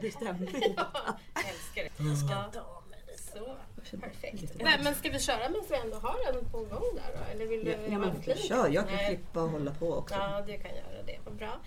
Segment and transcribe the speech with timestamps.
[0.00, 0.74] trevlig stämning.
[0.76, 2.08] Ja, älskar det.
[2.08, 3.56] Jag ska ta mig Så,
[3.96, 4.54] perfekt.
[4.62, 7.32] Men, men ska vi köra medan vi ändå har den på gång där då?
[7.34, 8.38] Eller vill du Ja, men en klink?
[8.40, 9.06] kör, jag kan Nej.
[9.06, 10.14] klippa och hålla på också.
[10.14, 11.18] Ja, du kan göra det.
[11.24, 11.60] Vad bra.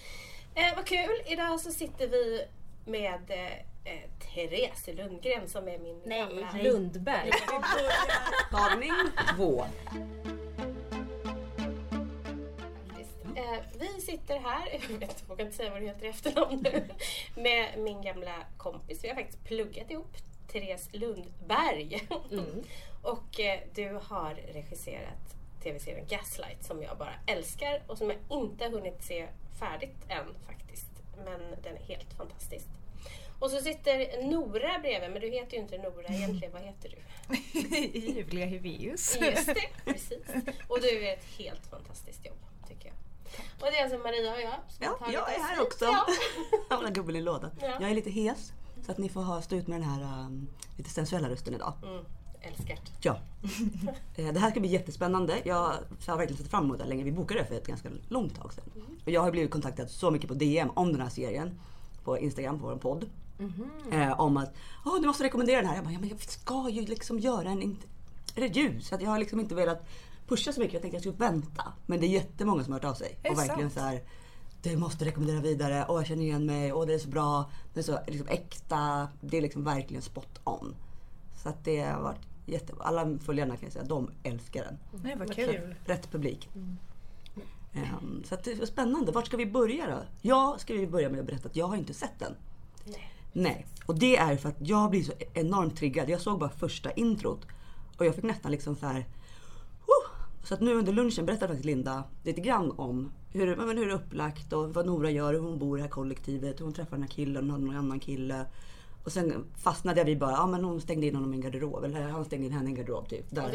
[0.56, 1.22] Eh, vad kul!
[1.26, 2.46] Idag så sitter vi
[2.86, 6.50] med eh, eh, Therese Lundgren som är min gamla...
[6.54, 7.32] Nej, Lundberg.
[8.52, 8.92] Tagning
[9.36, 9.66] två.
[14.18, 16.84] Sitter här, jag vet, vågar inte säga vad du heter i efternamn nu,
[17.42, 19.04] med min gamla kompis.
[19.04, 20.18] Vi har faktiskt pluggat ihop,
[20.52, 22.08] Therese Lundberg.
[23.02, 28.70] och eh, du har regisserat tv-serien Gaslight som jag bara älskar och som jag inte
[28.70, 29.28] hunnit se
[29.60, 30.90] färdigt än faktiskt.
[31.26, 32.68] Men den är helt fantastisk.
[33.40, 36.54] Och så sitter Nora bredvid, men du heter ju inte Nora egentligen.
[36.54, 36.98] Vad heter du?
[38.00, 39.18] Julia Hiveus.
[39.22, 40.28] Just det, precis.
[40.68, 42.53] Och du gör ett helt fantastiskt jobb.
[43.62, 45.86] Och det är alltså Maria och jag som har Ja, tagit jag är här också.
[45.86, 46.06] Ja.
[46.70, 47.50] Jag har en dubbel i lådan.
[47.62, 47.78] Ja.
[47.82, 48.52] Jag är lite hes
[48.86, 51.74] så att ni får ha, stå ut med den här um, lite sensuella rösten idag.
[51.84, 52.06] Mm,
[52.42, 52.92] älskar det.
[53.02, 53.18] Ja.
[54.16, 55.34] Eh, Det här ska bli jättespännande.
[55.46, 55.56] Jag
[56.08, 57.04] har verkligen sett fram emot det länge.
[57.04, 58.64] Vi bokade det för ett ganska långt tag sedan.
[59.06, 61.60] Och jag har blivit kontaktad så mycket på DM om den här serien.
[62.04, 63.10] På Instagram, på vår podd.
[63.92, 64.54] Eh, om att
[64.86, 65.76] Åh, du måste rekommendera den här.
[65.76, 67.88] Jag bara, ja, men jag ska ju liksom göra en int-
[68.36, 68.82] review.
[68.82, 69.86] Så att jag har liksom inte velat
[70.34, 70.74] pusha så mycket.
[70.74, 71.74] Jag tänkte jag skulle vänta.
[71.86, 73.20] Men det är jättemånga som har hört av sig.
[73.30, 73.74] Och verkligen sant?
[73.74, 74.04] så här.
[74.62, 75.86] Du måste rekommendera vidare.
[75.90, 76.74] Åh, jag känner igen mig.
[76.74, 77.52] Åh, det är så bra.
[77.74, 79.08] Det är så liksom, äkta.
[79.22, 80.76] Det är liksom verkligen spot on.
[81.44, 82.74] Så att det har varit jätte...
[82.80, 85.02] Alla följarna kan jag säga, de älskar den.
[85.04, 85.76] Nej, vad kul.
[85.86, 86.50] Rätt publik.
[87.74, 89.12] Ehm, så att det är spännande.
[89.12, 90.04] Vart ska vi börja då?
[90.22, 92.36] Jag ska vi börja med att berätta att jag har inte sett den.
[92.86, 93.12] Nej.
[93.34, 93.66] Nej.
[93.86, 96.10] Och det är för att jag blir så enormt triggad.
[96.10, 97.48] Jag såg bara första introt.
[97.98, 99.06] Och jag fick nästan liksom så här...
[100.44, 103.92] Så att nu under lunchen berättade faktiskt Linda lite grann om hur, men hur det
[103.92, 106.74] är upplagt och vad Nora gör, hur hon bor i det här kollektivet, hur hon
[106.74, 108.46] träffar den här killen, hon hade någon annan kille.
[109.04, 111.84] Och sen fastnade jag vid bara, ja men hon stängde in honom i en garderob.
[111.84, 113.30] Eller han stängde in henne i en garderob typ.
[113.30, 113.46] Där.
[113.46, 113.52] Och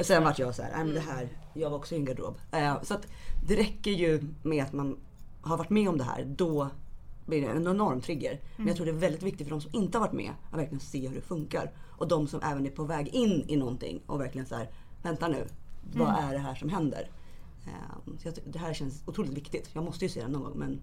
[0.00, 2.04] Och sen vart jag så här, nej men det här, jag var också i en
[2.04, 2.38] garderob.
[2.52, 3.06] Eh, så att
[3.48, 4.96] det räcker ju med att man
[5.42, 6.68] har varit med om det här, då
[7.26, 8.40] blir det en enorm trigger.
[8.56, 10.58] Men jag tror det är väldigt viktigt för de som inte har varit med att
[10.58, 11.70] verkligen se hur det funkar.
[11.98, 14.70] Och de som även är på väg in i någonting och verkligen så här,
[15.02, 15.46] vänta nu,
[15.82, 17.10] vad är det här som händer?
[17.66, 19.70] Eh, så det här känns otroligt viktigt.
[19.72, 20.80] Jag måste ju se den någon gång men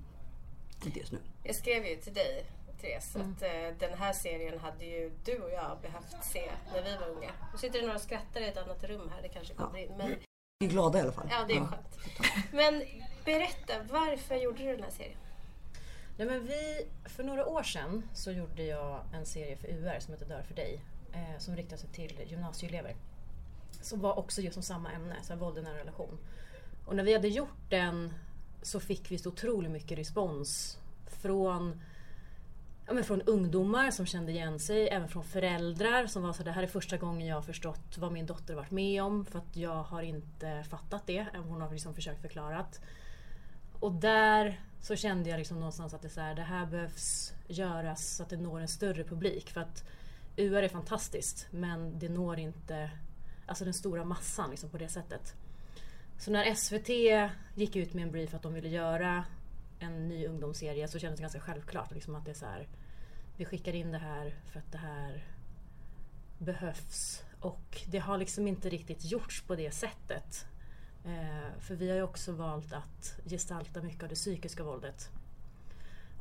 [0.85, 1.19] inte just nu.
[1.43, 2.45] Jag skrev ju till dig,
[2.81, 6.97] Therese, att eh, den här serien hade ju du och jag behövt se när vi
[6.97, 7.31] var unga.
[7.51, 9.91] Nu sitter det några och skrattar i ett annat rum här, det kanske kommer in.
[9.97, 10.15] Men,
[10.59, 11.27] Vi är glada i alla fall.
[11.29, 11.97] ja, det är skönt.
[12.51, 12.83] Men
[13.25, 15.17] berätta, varför gjorde du den här serien?
[16.17, 20.13] Nej, men vi, för några år sedan så gjorde jag en serie för UR som
[20.13, 20.81] heter Dör för dig.
[21.13, 22.95] Eh, som riktade sig till gymnasieelever.
[23.81, 26.17] Som var också just om samma ämne, så här, våld i nära relation.
[26.85, 28.13] Och när vi hade gjort den
[28.61, 31.81] så fick vi så otroligt mycket respons från
[32.89, 36.51] Ja, men från ungdomar som kände igen sig, även från föräldrar som var så det
[36.51, 39.55] här är första gången jag har förstått vad min dotter varit med om för att
[39.55, 41.25] jag har inte fattat det.
[41.47, 42.65] Hon har liksom försökt förklara.
[43.79, 48.15] Och där så kände jag liksom någonstans att det, så här, det här behövs göras
[48.15, 49.49] så att det når en större publik.
[49.49, 49.83] För att
[50.37, 52.91] UR är fantastiskt men det når inte
[53.49, 55.35] alltså den stora massan liksom på det sättet.
[56.17, 56.89] Så när SVT
[57.55, 59.25] gick ut med en brief att de ville göra
[59.79, 62.67] en ny ungdomsserie så kändes det ganska självklart liksom att det är så här,
[63.37, 65.25] vi skickar in det här för att det här
[66.37, 67.23] behövs.
[67.39, 70.45] Och det har liksom inte riktigt gjorts på det sättet.
[71.05, 75.09] Eh, för vi har ju också valt att gestalta mycket av det psykiska våldet.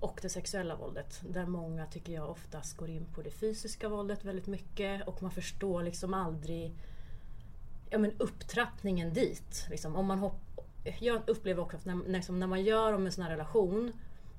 [0.00, 1.20] Och det sexuella våldet.
[1.28, 5.08] Där många tycker jag oftast går in på det fysiska våldet väldigt mycket.
[5.08, 6.74] Och man förstår liksom aldrig
[7.90, 9.66] ja, men upptrappningen dit.
[9.70, 10.40] Liksom, om man hopp,
[11.00, 13.92] jag upplever också att när, liksom, när man gör om en sån här relation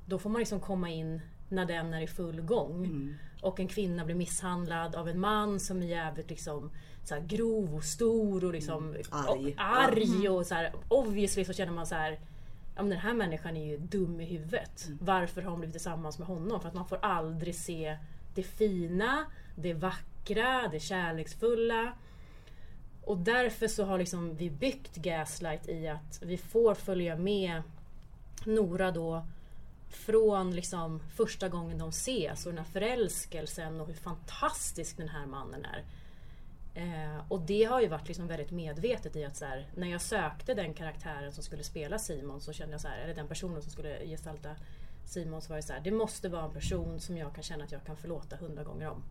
[0.05, 3.15] då får man liksom komma in när den är i full gång.
[3.41, 6.71] Och en kvinna blir misshandlad av en man som är jävligt liksom,
[7.03, 9.39] så här, grov och stor och liksom Arg.
[9.39, 9.53] Mm.
[9.53, 12.19] Och, arg och så här, obviously så känner man så här
[12.79, 14.85] Ja, men den här människan är ju dum i huvudet.
[14.87, 14.99] Mm.
[15.01, 16.61] Varför har hon blivit tillsammans med honom?
[16.61, 17.97] För att man får aldrig se
[18.35, 19.25] det fina,
[19.55, 21.93] det vackra, det kärleksfulla.
[23.09, 27.61] Och därför så har liksom vi byggt Gaslight i att vi får följa med
[28.45, 29.25] Nora då
[29.89, 35.25] från liksom första gången de ses och den här förälskelsen och hur fantastisk den här
[35.25, 35.83] mannen är.
[36.75, 40.01] Eh, och det har ju varit liksom väldigt medvetet i att så här, när jag
[40.01, 43.61] sökte den karaktären som skulle spela Simon så kände jag så här, eller den personen
[43.61, 44.55] som skulle gestalta
[45.05, 47.63] Simon så var det så här, det måste vara en person som jag kan känna
[47.63, 49.03] att jag kan förlåta hundra gånger om.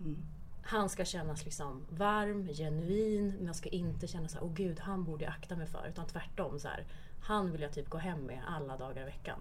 [0.00, 0.22] Mm.
[0.68, 5.04] Han ska kännas liksom varm, genuin, man ska inte känna så här, åh gud, han
[5.04, 5.86] borde jag akta mig för.
[5.88, 6.86] Utan tvärtom, så här,
[7.20, 9.38] han vill jag typ gå hem med alla dagar i veckan.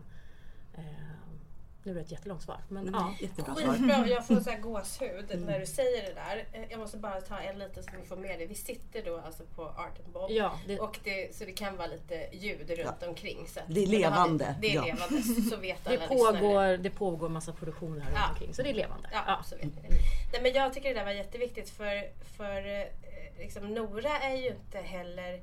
[0.73, 1.24] Eh,
[1.85, 2.57] nu blir det ett jättelångt svar.
[2.69, 3.13] Men Mm, ja.
[3.19, 3.73] Jättebra svar.
[3.73, 6.45] Skitbra, jag får så här gåshud när du säger det där.
[6.53, 8.45] Eh, Jag måste bara ta en liten så vi får med det.
[8.45, 10.31] Vi sitter då alltså på Art and Bob.
[10.31, 13.47] Ja, det, Och det, så det kan vara lite ljud runt omkring.
[13.47, 14.83] Så att, Det är levande, Det är ja.
[14.85, 16.39] levande, så vet det, alla lyssnare.
[16.39, 18.19] pågår, det pågår massa produktioner här Ja.
[18.21, 18.53] runt omkring.
[18.53, 19.09] Så det är levande.
[19.13, 19.43] Ja, Ja.
[19.43, 19.95] så vet ni det.
[20.33, 22.03] Nej, men jag tycker det där var jätteviktigt för,
[22.37, 22.87] för eh,
[23.39, 25.39] liksom, Nora är ju inte heller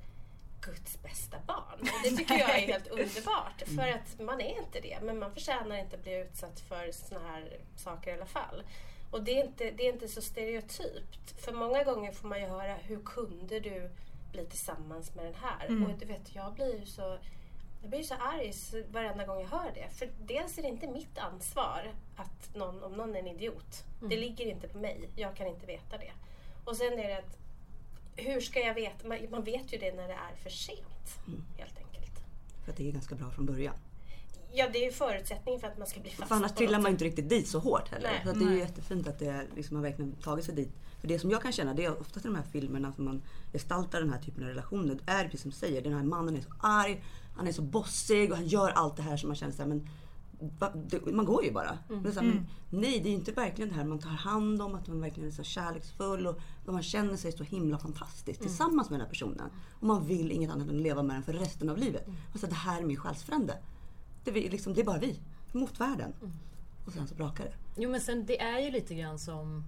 [0.62, 1.80] Guds bästa barn.
[1.80, 3.62] Och det tycker jag är helt underbart.
[3.76, 4.98] För att man är inte det.
[5.02, 8.62] Men man förtjänar inte att bli utsatt för såna här saker i alla fall.
[9.10, 11.44] Och det är, inte, det är inte så stereotypt.
[11.44, 13.90] För många gånger får man ju höra hur kunde du
[14.32, 15.84] bli tillsammans med den här?
[15.84, 17.18] Och du vet, jag blir ju så
[17.82, 18.52] jag blir så arg
[18.90, 19.88] varenda gång jag hör det.
[19.90, 23.84] För dels är det inte mitt ansvar att någon, om någon är en idiot.
[24.00, 25.08] Det ligger inte på mig.
[25.16, 26.12] Jag kan inte veta det.
[26.64, 27.38] Och sen är det att
[28.16, 29.08] hur ska jag veta?
[29.08, 31.18] Man, man vet ju det när det är för sent.
[31.58, 32.20] Helt enkelt.
[32.64, 33.74] För att det är ganska bra från början.
[34.54, 36.82] Ja, det är ju förutsättningen för att man ska bli fast För annars trillar man
[36.82, 36.90] sätt.
[36.90, 38.10] inte riktigt dit så hårt heller.
[38.10, 38.20] Nej.
[38.24, 40.72] Så att det är ju jättefint att det liksom har verkligen tagit sig dit.
[41.00, 43.22] För det som jag kan känna, det är oftast i de här filmerna som man
[43.52, 44.94] gestaltar den här typen av relationer.
[45.04, 47.04] Det är precis som du säger, den här mannen är så arg,
[47.36, 49.78] han är så bossig och han gör allt det här som man känner såhär, men
[49.78, 50.01] va, det,
[51.12, 51.78] man går ju bara.
[51.88, 54.10] Men det är så här, men, nej, det är inte verkligen det här man tar
[54.10, 57.78] hand om, att man verkligen är så kärleksfull och och man känner sig så himla
[57.78, 59.50] fantastisk tillsammans med den här personen.
[59.80, 62.06] Och man vill inget annat än att leva med den för resten av livet.
[62.06, 63.58] Man säger, det här är min själsfrände.
[64.24, 65.20] Det är, liksom, det är bara vi,
[65.52, 66.12] mot världen.
[66.86, 67.52] Och sen så brakar det.
[67.76, 69.64] Jo men sen det är ju lite grann som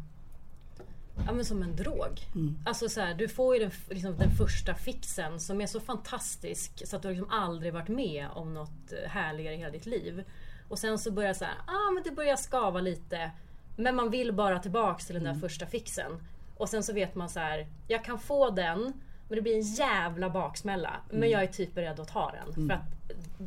[1.27, 2.20] Ja men som en drog.
[2.65, 6.82] Alltså så här, du får ju den, liksom, den första fixen som är så fantastisk
[6.87, 9.87] så att du har liksom aldrig varit med om något eh, härligare i hela ditt
[9.87, 10.25] liv.
[10.69, 13.31] Och sen så börjar så här, ah men det börjar skava lite.
[13.77, 16.13] Men man vill bara tillbaks till den där första fixen.
[16.57, 18.93] Och sen så vet man så här, jag kan få den
[19.29, 21.01] men det blir en jävla baksmälla.
[21.11, 22.69] Men jag är typ beredd att ta den.
[22.69, 22.83] För att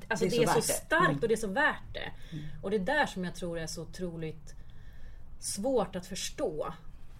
[0.08, 2.12] alltså, Det det är är, så så, starkt och det är så värt det.
[2.62, 4.56] Och det är där som jag tror är så otroligt
[5.40, 6.74] svårt att förstå.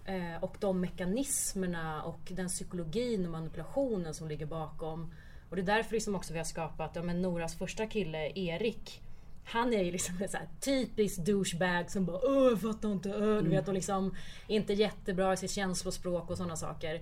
[0.04, 5.14] Eh, och de mekanismerna och den psykologin och manipulationen som ligger bakom.
[5.50, 9.02] Och det är därför liksom också vi har skapat, ja men Noras första kille Erik.
[9.50, 13.10] Han är ju liksom en så här typisk douchebag som bara Åh, jag fattar inte,
[13.10, 14.14] öh", du vet och liksom
[14.46, 17.00] inte jättebra i sitt känslospråk och sådana saker.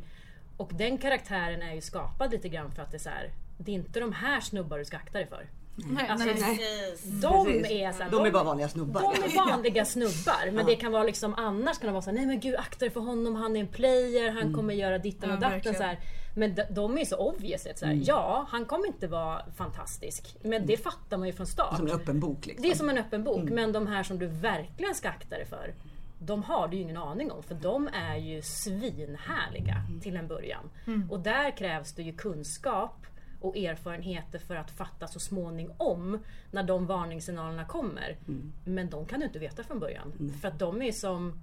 [0.57, 3.71] Och den karaktären är ju skapad lite grann för att det är så här, det
[3.71, 5.47] är inte de här snubbar du ska akta dig för.
[5.77, 6.35] Nej, Alltså, nej.
[6.35, 7.05] Precis.
[7.21, 9.01] De är så här, De är bara vanliga snubbar.
[9.03, 10.51] de är vanliga snubbar.
[10.53, 12.79] Men det kan vara liksom annars kan det vara så här, nej men gud akta
[12.79, 15.75] dig för honom, han är en player, han kommer göra ditten och Ja, datten.
[15.75, 15.99] Så här.
[16.38, 17.67] Men de, de är ju så obvious.
[17.77, 20.37] Så här, Ja, han kommer inte vara fantastisk.
[20.43, 21.77] Men det fattar man ju från start.
[21.77, 22.62] Som en öppen bok liksom.
[22.62, 23.43] Det är som en öppen bok.
[23.50, 25.75] Men de här som du verkligen ska akta dig för.
[26.19, 30.71] De har du ju ingen aning om för de är ju svinhärliga till en början.
[31.11, 33.06] Och där krävs det ju kunskap
[33.41, 36.19] och erfarenheter för att fatta så småningom
[36.50, 38.17] när de varningssignalerna kommer.
[38.65, 40.12] Men de kan du inte veta från början.
[40.41, 41.41] För att de är som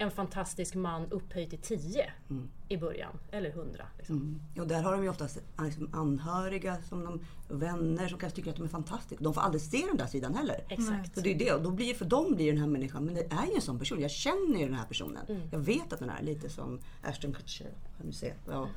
[0.00, 2.12] en fantastisk man upphöjd till 10
[2.68, 3.18] i början.
[3.30, 3.86] Eller 100.
[3.98, 4.16] Liksom.
[4.16, 4.40] Mm.
[4.58, 8.56] Och där har de ju oftast liksom anhöriga, som de, vänner som kanske tycker att
[8.56, 9.24] de är fantastiska.
[9.24, 10.64] De får aldrig se den där sidan heller.
[10.68, 11.14] Exakt.
[11.14, 11.52] Så det är det.
[11.52, 13.78] Och då blir, för dem blir den här människan, men det är ju en sån
[13.78, 14.00] person.
[14.00, 15.48] Jag känner ju den här personen.
[15.50, 17.70] Jag vet att den är lite som Ashton Kutcher.
[17.96, 18.32] Kan du se.
[18.48, 18.68] Ja.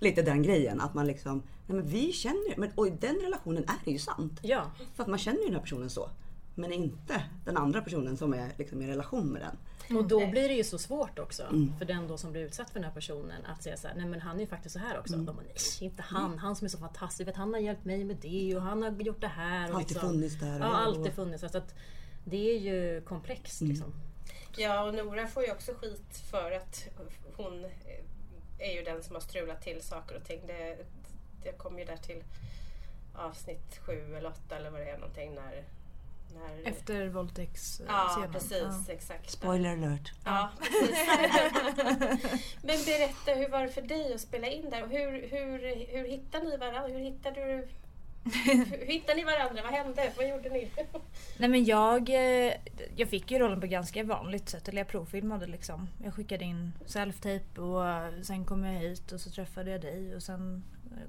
[0.00, 0.80] Lite den grejen.
[0.80, 3.90] Att man liksom, nej men vi känner ju, men och i den relationen är det
[3.90, 4.40] ju sant.
[4.42, 6.10] Ja, För att man känner ju den här personen så.
[6.54, 9.56] Men inte den andra personen som är liksom i relation med den.
[9.96, 11.42] Och då blir det ju så svårt också
[11.78, 14.06] för den då som blir utsatt för den här personen att säga så här, nej
[14.06, 15.16] men han är ju faktiskt så här också.
[15.16, 18.04] De bara, nej inte han, han som är så fantastisk, vet, han har hjälpt mig
[18.04, 19.70] med det och han har gjort det här.
[19.70, 20.60] Och Alltid liksom, funnits där.
[20.60, 21.40] och- Ja, alltid funnits.
[21.52, 21.74] Så att
[22.24, 23.92] det är ju komplext liksom.
[24.56, 26.88] Ja, och Nora får ju också skit för att
[27.36, 27.66] hon
[28.58, 30.40] är ju den som har strulat till saker och ting.
[30.46, 30.76] Det,
[31.44, 32.24] det kommer ju där till
[33.14, 35.64] avsnitt sju eller åtta eller vad det är någonting när...
[36.34, 37.92] när Efter våldtäktsscenen.
[37.94, 38.88] Ja, precis.
[38.88, 39.30] Exakt.
[39.30, 40.12] Spoiler alert.
[40.24, 40.50] Ja.
[42.62, 44.82] Men berätta, hur var det för dig att spela in där?
[44.82, 45.58] Och hur, hur,
[45.88, 46.86] hur hittade ni varandra?
[46.86, 47.68] Hur hittade du...
[48.24, 49.62] Hur hittade ni varandra?
[49.62, 50.12] Vad hände?
[50.16, 50.70] Vad gjorde ni?
[51.38, 52.52] Nej men jag, eh,
[52.96, 54.68] jag fick ju rollen på ganska vanligt sätt.
[54.68, 55.88] Eller jag provfilmade liksom.
[56.04, 60.22] Jag skickade in self-tape och sen kom jag hit och så träffade jag dig och
[60.22, 60.64] sen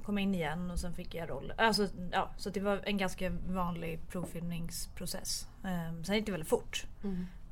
[0.06, 1.54] kom in igen och sen fick jag roll.
[1.58, 5.48] Alltså, ja, så det var en ganska vanlig provfilmningsprocess.
[5.64, 6.86] Um, sen gick det väldigt fort.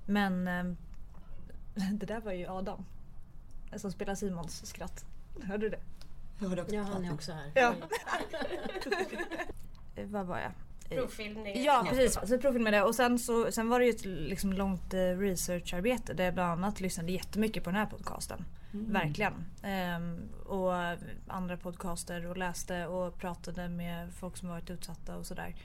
[0.05, 0.77] Men ehm,
[1.91, 2.85] det där var ju Adam.
[3.75, 5.05] Som spelar Simons skratt.
[5.43, 5.79] Hörde du det?
[6.39, 7.51] Jag hörde också Ja, han är också här.
[7.55, 7.73] Ja.
[9.95, 10.51] Eh, Vad var jag?
[10.89, 11.63] Provfilmning?
[11.63, 14.93] Ja precis, så jag provfilmade och sen, så, sen var det ju ett liksom långt
[14.93, 18.45] eh, researcharbete där jag bland annat lyssnade jättemycket på den här podcasten.
[18.71, 19.45] Verkligen.
[19.63, 20.73] Ehm, och
[21.27, 25.55] andra podcaster och läste och pratade med folk som varit utsatta och sådär.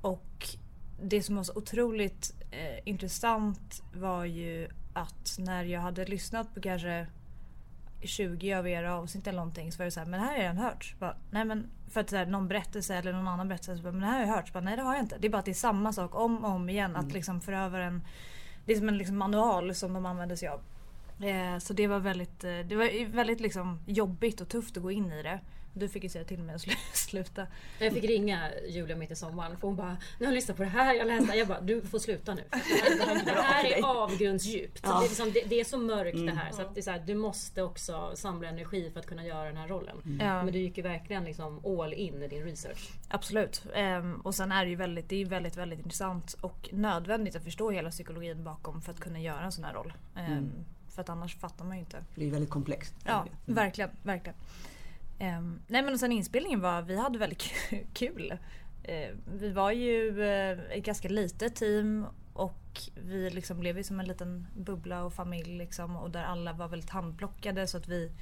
[0.00, 0.48] Och
[1.02, 6.60] det som var så otroligt eh, intressant var ju att när jag hade lyssnat på
[6.60, 7.06] kanske
[8.00, 10.38] 20 av era avsnitt eller någonting så var det så här, men det här har
[10.38, 10.94] jag redan hört.
[10.98, 14.00] Bara, nej men för att så här, någon berättelse eller någon annan berättelse, bara, men
[14.00, 14.52] det här har jag hört.
[14.52, 15.18] Bara, nej det har jag inte.
[15.18, 16.96] Det är bara att det är samma sak om och om igen.
[16.96, 18.06] Att liksom förövaren,
[18.64, 20.60] det är som en liksom manual som de använder sig av.
[21.22, 24.90] Eh, så det var väldigt, eh, det var väldigt liksom jobbigt och tufft att gå
[24.90, 25.40] in i det.
[25.72, 27.46] Du fick ju säga till mig att slu- sluta.
[27.78, 30.62] Jag fick ringa Julia mitt i sommaren för hon bara Nu har jag lyssnat på
[30.62, 32.42] det här, jag läste Jag bara du får sluta nu.
[32.50, 32.56] Det
[33.04, 34.80] här, det här är avgrundsdjupt.
[34.82, 34.88] Ja.
[34.98, 36.90] Det, är liksom, det, det är så mörkt det här så, att det är så
[36.90, 39.96] här, du måste också samla energi för att kunna göra den här rollen.
[40.20, 40.42] Ja.
[40.44, 42.90] Men du gick ju verkligen liksom all in i din research.
[43.08, 43.62] Absolut.
[43.74, 47.44] Ehm, och sen är det ju väldigt, det är väldigt, väldigt intressant och nödvändigt att
[47.44, 49.92] förstå hela psykologin bakom för att kunna göra en sån här roll.
[50.16, 50.52] Ehm,
[50.98, 52.04] För att annars fattar man ju inte.
[52.14, 52.94] Det är väldigt komplext.
[53.04, 54.38] Ja, verkligen, verkligen.
[55.18, 57.42] Ehm, nej men och sen inspelningen var, vi hade väldigt
[57.92, 58.38] kul.
[58.82, 64.00] Ehm, vi var ju eh, ett ganska litet team och vi liksom blev ju som
[64.00, 68.12] en liten bubbla och familj liksom och där alla var väldigt handplockade så att vi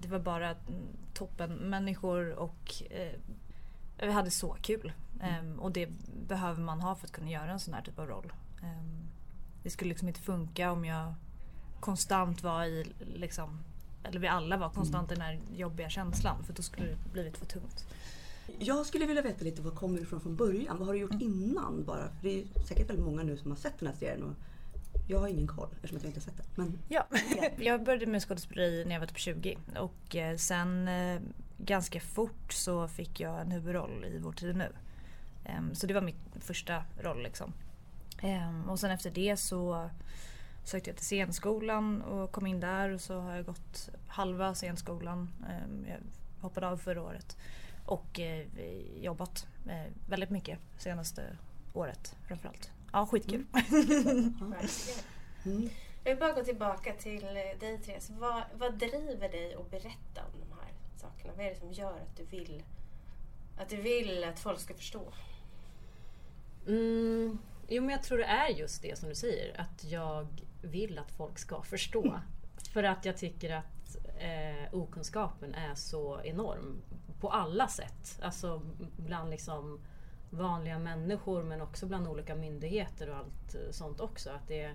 [0.00, 3.20] det var bara mm, toppen människor och eh,
[4.06, 4.92] vi hade så kul.
[5.20, 5.88] Ehm, och det
[6.28, 8.32] behöver man ha för att kunna göra en sån här typ av roll.
[8.62, 9.08] Ehm,
[9.62, 11.14] det skulle liksom inte funka om jag
[11.80, 13.58] konstant var i liksom
[14.04, 17.36] eller vi alla var konstant i den här jobbiga känslan för då skulle det blivit
[17.38, 17.86] för tungt.
[18.58, 20.78] Jag skulle vilja veta lite vad kommer ifrån från början?
[20.78, 22.08] Vad har du gjort innan bara?
[22.08, 24.34] För det är säkert väldigt många nu som har sett den här serien och
[25.08, 26.46] jag har ingen koll eftersom jag inte har sett den.
[26.54, 27.06] Men Ja,
[27.58, 31.20] jag började med skådespeleri när jag var typ 20 och eh, sen eh,
[31.58, 34.72] ganska fort så fick jag en huvudroll i Vår tid nu.
[35.44, 37.52] Ehm, Så det var min första roll liksom.
[38.22, 39.90] Ehm, Och sen efter det så
[40.68, 45.30] sökte jag till scenskolan och kom in där och så har jag gått halva scenskolan.
[45.48, 45.98] Ehm, Jag
[46.42, 47.36] hoppade av förra året.
[47.86, 48.46] Och eh,
[49.02, 51.36] jobbat eh, väldigt mycket senaste
[51.74, 52.70] året framförallt.
[52.92, 53.46] Ja, skitkul.
[53.52, 55.00] Verkligen.
[55.44, 55.70] mm.
[56.04, 58.10] Jag vill bara gå tillbaka till eh, dig Therese.
[58.10, 61.32] Vad, vad driver dig att berätta om de här sakerna?
[61.36, 62.62] Vad är det som gör att du vill
[63.58, 65.12] att, du vill att folk ska förstå?
[66.66, 69.60] Mm, jo men jag tror det är just det som du säger.
[69.60, 70.26] Att jag
[70.62, 72.20] vill att folk ska förstå.
[72.72, 76.82] För att jag tycker att eh, okunskapen är så enorm.
[77.20, 78.20] På alla sätt.
[78.22, 78.62] Alltså
[78.96, 79.80] bland liksom
[80.30, 84.30] vanliga människor men också bland olika myndigheter och allt eh, sånt också.
[84.30, 84.74] Att det,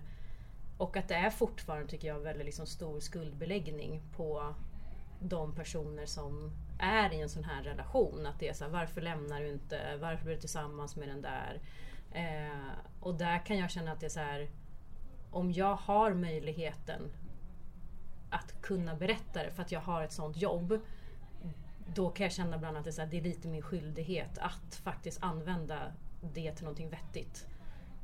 [0.77, 4.55] och att det är fortfarande tycker jag väldigt liksom stor skuldbeläggning på
[5.19, 8.25] de personer som är i en sån här relation.
[8.25, 9.97] Att det är så här, varför lämnar du inte?
[10.01, 11.61] Varför blir du tillsammans med den där?
[12.11, 14.49] Eh, och där kan jag känna att det är så här,
[15.33, 17.01] om jag har möjligheten
[18.29, 20.79] att kunna berätta det för att jag har ett sånt jobb.
[21.87, 25.91] Då kan jag känna bland annat att det är, lite min skyldighet att faktiskt använda
[26.33, 27.47] det till någonting vettigt.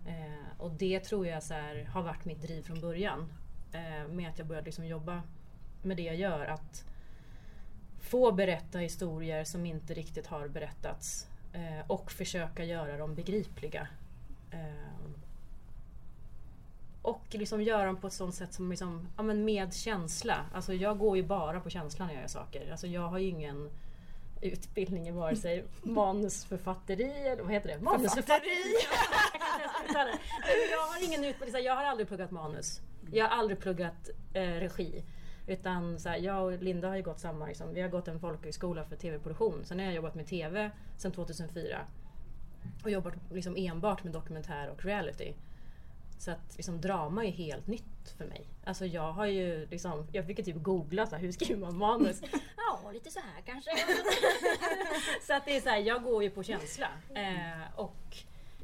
[0.06, 3.34] Eh, och det tror jag så här, har varit mitt driv från början.
[3.72, 5.24] Eh, med att jag började liksom jobba
[5.82, 6.46] med det jag gör.
[6.46, 6.86] Att
[8.00, 11.28] få berätta historier som inte riktigt har berättats.
[11.54, 13.88] Eh, och försöka göra dem begripliga.
[14.52, 15.00] Eh,
[17.02, 20.46] och liksom göra dem på ett sånt sätt som liksom, ja, men med känsla.
[20.54, 22.72] Alltså jag går ju bara på känslan när jag gör saker.
[22.72, 23.70] Alltså jag har ju ingen
[24.42, 27.80] utbildning i vare sig manusförfatteri eller vad heter det?
[27.80, 28.76] Manusförfatteri!
[30.72, 32.82] jag har ingen utbildning, jag har aldrig pluggat manus.
[33.12, 35.04] Jag har aldrig pluggat eh, regi.
[35.48, 38.20] Utan så här, jag och Linda har ju gått samma, liksom, vi har gått en
[38.20, 39.62] folkhögskola för tv-produktion.
[39.66, 41.80] Sen har jag jobbat med tv sedan 2004.
[42.84, 45.34] Och jobbat liksom enbart med dokumentär och reality.
[46.20, 48.48] Så att liksom, drama är helt nytt för mig.
[48.64, 52.22] Alltså jag har ju liksom, jag fick typ googla så här, hur skriver man manus?
[52.58, 53.72] ja, lite så här kanske.
[55.28, 56.88] så att det är så här, jag går ju på känsla.
[57.16, 58.18] Eh, och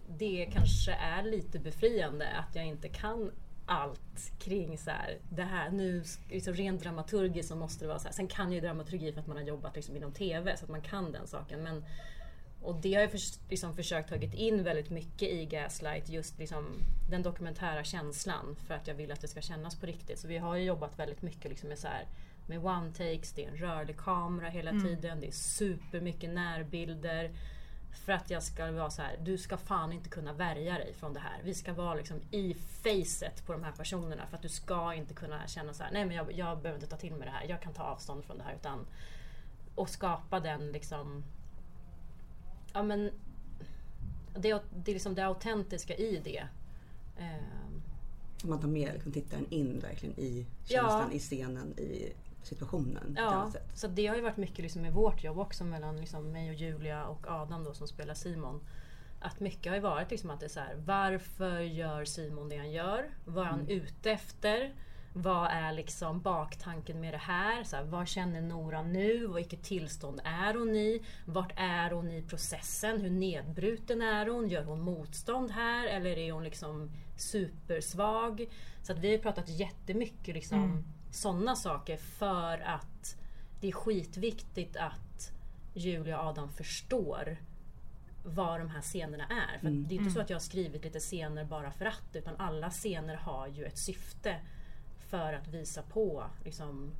[0.07, 3.31] det kanske är lite befriande att jag inte kan
[3.65, 5.69] allt kring så här, det här.
[5.69, 8.13] Nu liksom rent dramaturgiskt så måste det vara så här.
[8.13, 10.81] Sen kan ju dramaturgi för att man har jobbat liksom inom TV så att man
[10.81, 11.63] kan den saken.
[11.63, 11.85] Men,
[12.65, 16.09] och det har jag förs- liksom försökt tagit in väldigt mycket i Gaslight.
[16.09, 16.65] Just liksom
[17.09, 20.19] den dokumentära känslan för att jag vill att det ska kännas på riktigt.
[20.19, 22.05] Så vi har ju jobbat väldigt mycket liksom med så här
[22.47, 27.31] med one takes, det är en rörlig kamera hela tiden, det är supermycket närbilder.
[28.05, 31.13] För att jag ska vara så här, du ska fan inte kunna värja dig från
[31.13, 31.41] det här.
[31.43, 35.13] Vi ska vara liksom i facet på de här personerna för att du ska inte
[35.13, 37.45] kunna känna så här, nej men jag, jag behöver inte ta till mig det här,
[37.49, 38.55] jag kan ta avstånd från det här.
[38.55, 38.85] Utan,
[39.75, 41.23] och skapa den liksom,
[42.75, 43.11] ja men
[44.33, 46.47] det, det är liksom det autentiska i det.
[47.17, 47.81] Ehm,
[48.43, 52.13] man tar med liksom, tittaren in verkligen i känslan, i scenen, i
[52.43, 53.15] situationen.
[53.17, 56.49] Ja, så det har ju varit mycket liksom med vårt jobb också mellan liksom mig
[56.49, 58.61] och Julia och Adam då som spelar Simon.
[59.19, 62.57] att mycket har ju varit liksom att det är så här, varför gör Simon det
[62.57, 63.09] han gör?
[63.25, 63.71] Vad är han Mm.
[63.71, 64.73] ute efter?
[65.17, 67.63] Vad är liksom baktanken med det här?
[67.63, 69.27] Så här vad känner Nora nu?
[69.27, 71.01] Vilket tillstånd är hon i?
[71.25, 73.01] Vart är hon i processen?
[73.01, 74.49] Hur nedbruten är hon?
[74.49, 75.87] Gör hon motstånd här?
[75.87, 78.45] Eller är hon liksom supersvag?
[78.83, 80.83] Så att vi har pratat jättemycket liksom Mm.
[81.11, 83.17] sådana saker för att
[83.61, 85.31] det är skitviktigt att
[85.73, 87.37] Julia och Adam förstår
[88.25, 89.59] vad de här scenerna är.
[89.59, 92.15] För att det är inte så att jag har skrivit lite scener bara för att
[92.15, 94.35] utan alla scener har ju ett syfte
[95.15, 96.91] för att visa på liksom,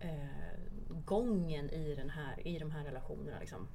[0.00, 0.60] eh,
[1.04, 3.38] gången i, den här, i de här relationerna.
[3.40, 3.68] Liksom.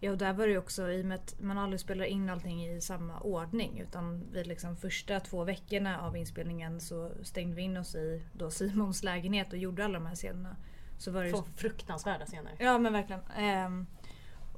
[0.00, 2.66] Ja och där var det också i och med att man aldrig spelar in allting
[2.66, 7.76] i samma ordning utan vid liksom första två veckorna av inspelningen så stängde vi in
[7.76, 10.56] oss i då Simons lägenhet och gjorde alla de här scenerna.
[10.98, 12.52] Så var det Två fruktansvärda scener.
[12.58, 13.22] Ja men verkligen.
[13.36, 13.86] Ehm,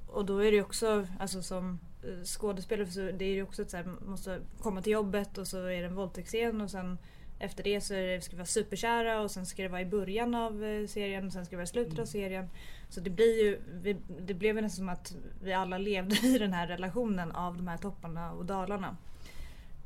[0.06, 3.62] och då är det ju också, alltså som eh, skådespelare, så det är ju också
[3.62, 6.70] att så här, man måste komma till jobbet och så är det en våldtäktsscen och
[6.70, 6.98] sen
[7.44, 10.34] efter det så det, ska vi vara superkära och sen ska det vara i början
[10.34, 12.48] av eh, serien och sen ska det vara i slutet av serien.
[12.88, 16.38] Så det blir ju, vi, det blev ju nästan som att vi alla levde i
[16.38, 18.96] den här relationen av de här topparna och dalarna.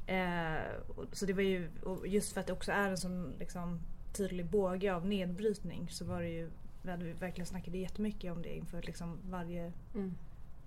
[0.06, 0.62] Eh,
[0.96, 1.68] och- så det var ju,
[2.06, 3.80] just för att det också är en sån liksom,
[4.16, 6.50] tydlig båge av nedbrytning så var det ju,
[6.82, 10.14] vi hade verkligen snackat jättemycket om det inför liksom varje Mm.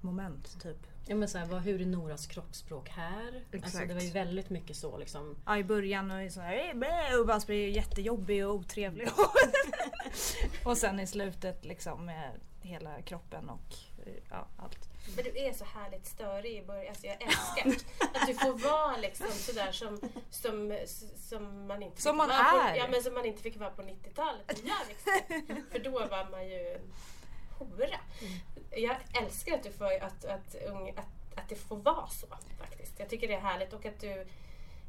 [0.03, 0.77] Moment typ.
[1.05, 3.27] Ja, men så här, vad, hur är Noras kroppsspråk här?
[3.53, 3.87] Alltså, Exakt.
[3.87, 4.97] det var ju väldigt mycket så.
[4.97, 5.37] Liksom.
[5.45, 9.09] Ja i början och så här, och bara blir jättejobbig och otrevlig.
[10.65, 12.31] och sen i slutet liksom med
[12.61, 13.73] hela kroppen och
[14.05, 14.89] eh, ja, allt.
[15.15, 16.89] Men du är så härligt störig i början.
[16.89, 20.77] Alltså jag älskar att du får vara liksom sådär som, som,
[21.17, 22.71] som man inte Som fick man vara är.
[22.71, 24.61] På, ja, men som man inte fick vara på 90-talet.
[24.63, 25.65] Ja, liksom.
[25.71, 26.79] För då var man ju
[27.65, 27.99] hora.
[28.71, 30.55] Jag älskar att, du får, att, att,
[30.97, 32.27] att, att det får vara så
[32.59, 32.99] faktiskt.
[32.99, 34.25] Jag tycker det är härligt och att du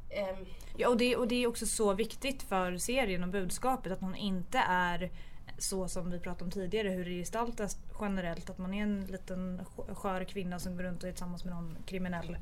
[0.09, 0.45] ehm,
[0.77, 4.15] Ja, och, det, och det är också så viktigt för serien och budskapet att hon
[4.15, 5.11] inte är
[5.57, 8.49] så som vi pratade om tidigare hur det gestaltas generellt.
[8.49, 11.53] Att man är en liten sk- skör kvinna som går runt och är tillsammans med
[11.53, 12.37] någon kriminell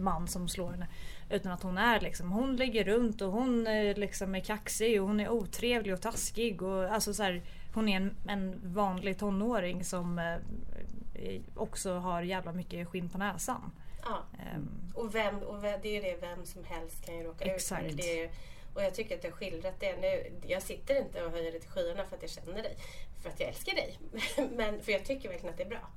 [0.00, 0.88] man som slår henne.
[1.30, 5.08] Utan att hon är liksom, hon ligger runt och hon eh, liksom är kaxig och
[5.08, 6.62] hon är otrevlig och taskig.
[6.62, 7.42] Och, alltså så här,
[7.74, 13.72] hon är en, en vanlig tonåring som eh, också har jävla mycket skinn på näsan.
[14.04, 14.22] ja.
[14.38, 17.84] Ehm, Och, vem, och vem, det är det vem som helst kan ju råka Exakt.
[17.84, 17.96] ut för.
[17.96, 18.30] Det är,
[18.74, 19.96] och jag tycker att har skildrat det.
[20.00, 22.76] Nu, jag sitter inte och höjer det till skyarna för att jag känner dig.
[23.22, 23.98] För att jag älskar dig.
[24.56, 25.88] Men för jag tycker verkligen att det är bra.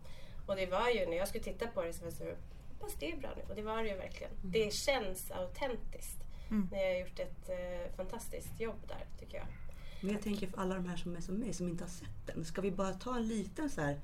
[0.45, 2.23] Och det var ju när jag skulle titta på det så var jag så
[2.69, 3.43] hoppas det är bra nu.
[3.49, 4.31] Och det var det ju verkligen.
[4.41, 6.17] Det känns autentiskt.
[6.71, 9.47] När jag har gjort ett eh, fantastiskt jobb där tycker jag.
[10.01, 12.25] Men jag tänker för alla de här som är som mig som inte har sett
[12.27, 12.45] den.
[12.45, 13.99] Ska vi bara ta en liten så här.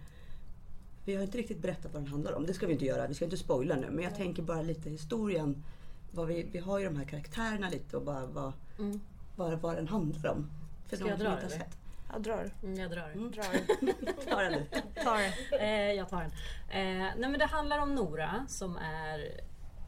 [1.05, 2.45] Vi har inte riktigt berättat vad den handlar om.
[2.45, 3.07] Det ska vi inte göra.
[3.07, 3.87] Vi ska inte spoila nu.
[3.91, 5.63] Men jag tänker bara lite historien.
[6.11, 8.99] Vad vi, vi har ju de här karaktärerna lite och bara vad, Mm.
[9.35, 10.49] vad, vad den handlar om.
[10.87, 11.65] För Ska de jag som dra inte har eller?
[11.65, 11.77] sett.
[12.13, 12.51] jag drar.
[12.63, 13.31] Mm, jag drar.
[13.31, 14.25] Drar.
[14.29, 14.65] Ta den du.
[15.03, 15.57] Tar det.
[15.65, 16.31] Eh, jag tar den.
[16.69, 19.41] Eh, nej men det handlar om Nora som är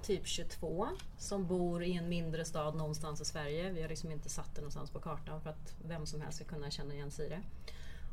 [0.03, 3.71] typ 22 som bor i en mindre stad någonstans i Sverige.
[3.71, 6.45] Vi har liksom inte satt det någonstans på kartan för att vem som helst ska
[6.45, 7.41] kunna känna igen sig i det.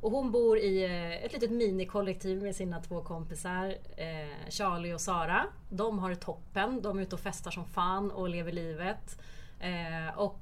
[0.01, 5.01] Och hon bor i eh, ett litet minikollektiv med sina två kompisar eh, Charlie och
[5.01, 5.47] Sara.
[5.71, 6.83] De har det toppen.
[6.83, 9.19] De är ute och festar som fan och lever livet.
[9.61, 10.41] Eh, och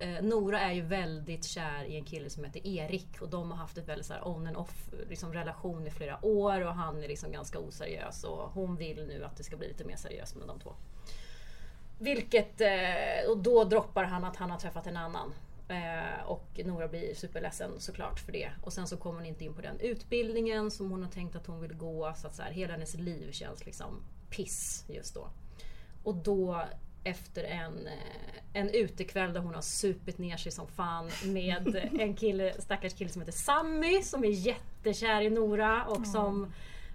[0.00, 3.58] eh, Nora är ju väldigt kär i en kille som heter Erik och de har
[3.58, 7.02] haft ett väldigt så här on and off liksom, relation i flera år och han
[7.02, 10.36] är liksom ganska oseriös och hon vill nu att det ska bli lite mer seriöst
[10.36, 10.74] med de två.
[11.98, 15.34] Vilket, eh, och då droppar han att han har träffat en annan.
[15.68, 18.50] Eh, och Nora blir superledsen såklart för det.
[18.62, 21.46] Och sen så kommer hon inte in på den utbildningen som hon har tänkt att
[21.46, 22.14] hon vill gå.
[22.16, 25.28] Så att så här, hela hennes liv känns liksom piss just då.
[26.04, 26.64] Och då
[27.04, 27.92] efter en, eh,
[28.52, 33.10] en utekväll där hon har supit ner sig som fan med en kille, stackars kille
[33.10, 36.52] som heter Sammy som är jättekär i Nora och som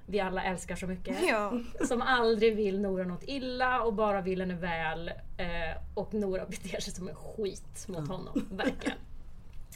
[0.08, 1.18] vi alla älskar så mycket.
[1.30, 1.54] Ja.
[1.88, 5.08] Som aldrig vill Nora något illa och bara vill henne väl.
[5.38, 8.48] Eh, och Nora beter sig som en skit mot honom.
[8.52, 8.98] Verkligen.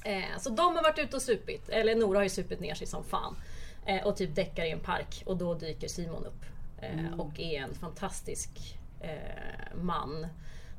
[0.03, 1.69] Eh, så de har varit ute och supit.
[1.69, 3.35] Eller Nora har ju supit ner sig som fan.
[3.85, 5.23] Eh, och typ däckar i en park.
[5.25, 6.45] Och då dyker Simon upp.
[6.81, 8.78] Eh, Och är en fantastisk
[9.75, 10.27] man.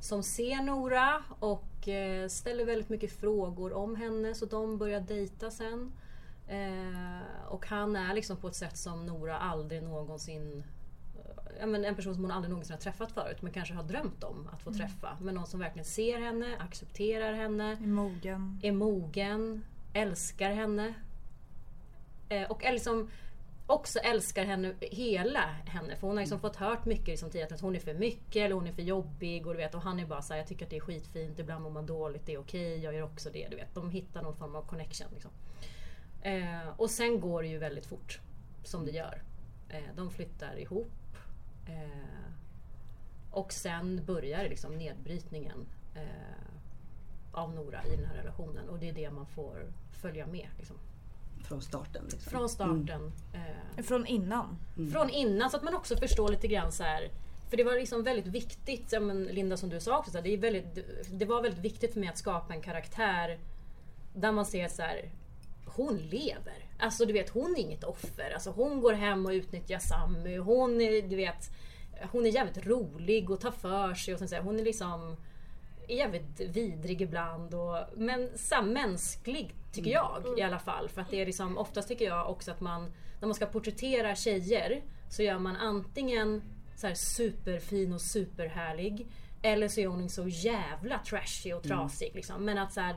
[0.00, 4.34] Som ser Nora och eh, ställer väldigt mycket frågor om henne.
[4.34, 5.92] Så de börjar dejta sen.
[6.48, 10.64] Eh, och han är liksom på ett sätt som Nora aldrig någonsin
[11.60, 14.62] en person som hon aldrig någonsin har träffat förut men kanske har drömt om att
[14.62, 15.16] få träffa.
[15.20, 18.60] Men någon som verkligen ser henne, accepterar henne, I mogen.
[18.62, 20.94] är mogen, älskar henne.
[22.28, 23.10] Eh, och är liksom
[23.70, 25.96] också älskar henne, hela henne.
[25.96, 26.40] För hon har liksom Mm.
[26.50, 29.46] fått hört mycket liksom tidigare att hon är för mycket eller hon är för jobbig.
[29.46, 31.62] Och, du vet, och han är bara såhär, jag tycker att det är skitfint, ibland
[31.64, 33.48] mår man dåligt, det är okej, jag gör också det.
[33.50, 33.74] Du vet.
[33.74, 35.08] De hittar någon form av connection.
[35.12, 35.30] Liksom.
[36.22, 38.20] Eh, och sen går det ju väldigt fort,
[38.64, 39.22] som det gör.
[39.68, 40.90] Eh, de flyttar ihop.
[41.68, 42.30] Eh,
[43.30, 46.02] och sen börjar liksom nedbrytningen eh,
[47.32, 48.68] av Nora i den här relationen.
[48.68, 50.48] Och det är det man får följa med.
[50.58, 50.76] Liksom.
[51.44, 52.04] Från starten.
[52.04, 52.30] Liksom.
[52.30, 53.12] Från starten.
[53.34, 54.56] Eh, Från innan.
[54.92, 57.10] från innan så att man också förstår lite grann så här.
[57.50, 60.24] För det var liksom väldigt viktigt, ja, men Linda som du sa också, så här,
[60.24, 60.78] det, är väldigt,
[61.10, 63.38] det var väldigt viktigt för mig att skapa en karaktär
[64.14, 65.10] där man ser så här.
[65.66, 66.64] Hon lever.
[66.78, 68.30] Alltså du vet, hon är inget offer.
[68.34, 70.38] Alltså hon går hem och utnyttjar Sammy.
[70.38, 71.50] Hon är, du vet,
[72.12, 74.14] hon är jävligt rolig och tar för sig.
[74.14, 75.16] Och sen, så här, hon är liksom
[75.96, 77.54] jävligt vidrig ibland.
[77.54, 80.88] Och, men här, mänsklig tycker jag i alla fall.
[80.88, 84.14] För att det är liksom, oftast tycker jag också att man, när man ska porträttera
[84.14, 86.42] tjejer så gör man antingen
[86.76, 89.06] så här superfin och superhärlig.
[89.42, 92.10] Eller så är hon så jävla trashy och trasig.
[92.14, 92.44] Liksom.
[92.44, 92.96] Men att så här,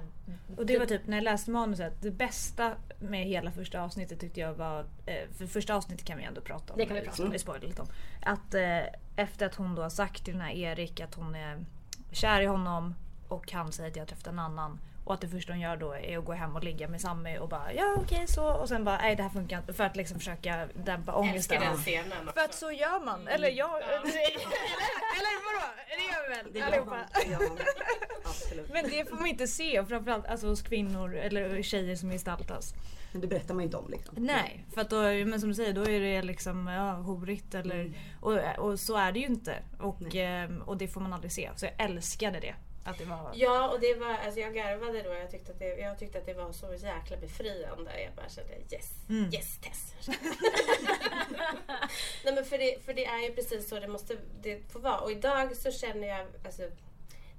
[0.57, 4.39] Och det var typ när jag läste manuset, det bästa med hela första avsnittet tyckte
[4.39, 6.79] jag var, eh, för första avsnittet kan vi ändå prata om.
[6.79, 7.39] Det kan vi prata om.
[7.39, 7.87] Spoilar lite om.
[8.21, 8.79] Att eh,
[9.15, 11.65] efter att hon då har sagt till den här Erik att hon är
[12.13, 12.95] kär i honom
[13.27, 14.79] och han säger att jag har träffat en annan.
[15.03, 17.37] Och att det första hon gör då är att gå hem och ligga med Sammy
[17.37, 19.73] och bara ja okej så och sen bara nej det här funkar inte.
[19.73, 21.57] För att liksom försöka dämpa ångesten.
[21.57, 22.33] Älskar den scenen också.
[22.33, 23.27] För att så gör man.
[23.27, 23.81] Eller jag.
[23.83, 23.99] Eller,
[25.19, 25.73] eller vadå?
[25.87, 26.89] Det gör vi väl Det gör allihopa.
[26.89, 27.55] man.
[28.49, 28.67] Det.
[28.73, 32.73] Men det får man inte se och framförallt alltså, hos kvinnor eller tjejer som gestaltas.
[33.11, 34.15] Men det berättar man inte om liksom.
[34.17, 37.93] Nej, för att då, men som du säger, då är det liksom ja, horigt eller,
[38.21, 39.55] och, och så är det ju inte.
[39.79, 41.49] Och, ehm, och det får man aldrig se.
[41.55, 42.55] Så jag älskade det.
[42.83, 43.31] Att det var...
[43.33, 45.13] Ja, och det var, alltså jag garvade då.
[45.13, 48.01] Jag tyckte, att det, jag tyckte att det var så jäkla befriande.
[48.03, 49.33] Jag bara kände yes, Mm.
[49.33, 49.93] yes Tess.
[52.23, 54.99] Nej men för det, för det är ju precis så det måste det får vara.
[54.99, 56.61] Och idag så känner jag, alltså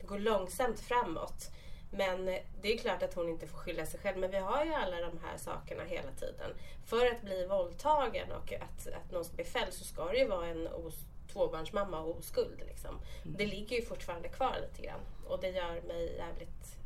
[0.00, 1.50] det går långsamt framåt.
[1.90, 2.26] Men
[2.62, 4.18] det är klart att hon inte får skylla sig själv.
[4.18, 6.50] Men vi har ju alla de här sakerna hela tiden.
[6.86, 10.28] För att bli våldtagen och att, att någon ska bli fälld så ska det ju
[10.28, 10.94] vara en os,
[11.32, 12.62] tvåbarnsmamma och oskuld.
[12.66, 12.98] Liksom.
[13.22, 15.00] Det ligger ju fortfarande kvar lite grann.
[15.26, 16.76] Och det gör mig jävligt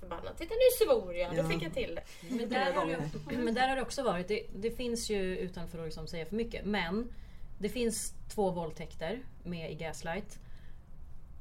[0.00, 0.36] förbannad.
[0.36, 1.48] Titta nu svor jag, då Ja.
[1.48, 2.34] fick jag till det.
[2.36, 5.68] Men där, har det, men där har det också varit, det, det finns ju utan
[5.68, 7.12] för att liksom säga för mycket, men
[7.58, 10.38] det finns två våldtäkter med i Gaslight.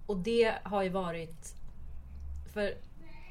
[0.06, 1.56] Och det har ju varit...
[2.54, 2.74] För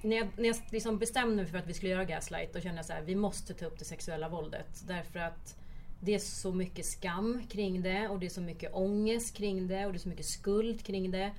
[0.03, 2.79] när jag, när jag liksom bestämde mig för att vi skulle göra Gaslight, då kände
[2.79, 4.83] jag så här, vi måste ta upp det sexuella våldet.
[4.87, 5.57] Därför att
[6.01, 9.87] det är så mycket skam kring det och det är så mycket ångest kring det
[9.87, 11.31] och det är så mycket skuld kring det.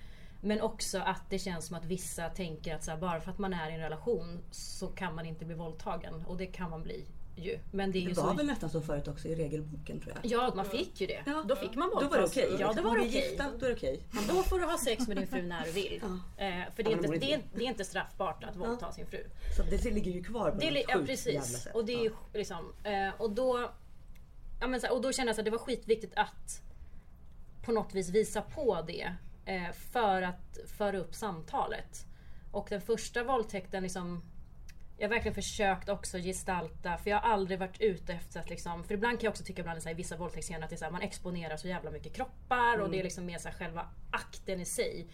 [0.42, 3.38] Men också att det känns som att vissa tänker att så här, bara för att
[3.38, 6.26] man är i en relation så kan man inte bli våldtagen.
[6.28, 7.60] Och det kan man bli ju.
[7.72, 8.34] Men det är ju Det var så...
[8.38, 10.32] väl nästan så förut också i regelboken tror jag.
[10.32, 11.24] Ja, man fick ju det.
[11.26, 11.44] Ja.
[11.48, 12.32] Då fick man Då var det våldtas.
[12.32, 12.56] okej.
[12.60, 13.30] Ja, då var det är okej.
[13.30, 14.04] gifta, då är det okej.
[14.28, 16.02] Då får du ha sex med din fru när du vill.
[16.38, 16.46] Ja.
[16.46, 19.06] Eh, för det är, Ja, inte, det är, det är inte straffbart att våldta sin
[19.06, 19.24] fru.
[19.58, 21.64] Så det ligger ju kvar på Det, något ja, sjukt jävla precis.
[21.64, 21.76] sätt.
[21.76, 23.72] Och, det är ju liksom, eh, och, då,
[24.62, 26.62] ja, men så här, och då kände jag att det var skitviktigt att
[27.66, 29.14] på något vis visa på det.
[29.48, 32.06] Eh, för att föra upp samtalet.
[32.52, 34.24] Och den första våldtäkten liksom
[34.98, 38.84] jag har verkligen försökt också gestalta, för jag har aldrig varit ute efter att liksom,
[38.84, 40.78] för ibland kan jag också tycka ibland så här, i vissa våldtäktsscener att det är
[40.78, 43.56] så här, man exponerar så jävla mycket kroppar och det är liksom mer så här,
[43.56, 45.08] själva akten i sig.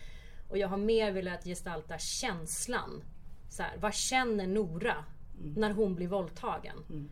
[0.50, 3.04] Och jag har mer velat gestalta känslan.
[3.50, 5.06] Så här, vad känner Nora
[5.56, 7.10] när hon blir våldtagen?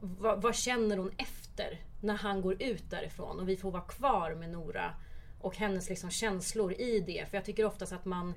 [0.00, 4.34] vad, vad känner hon efter när han går ut därifrån och vi får vara kvar
[4.34, 4.94] med Nora
[5.44, 7.26] och hennes liksom känslor i det.
[7.30, 8.34] För jag tycker oftast att man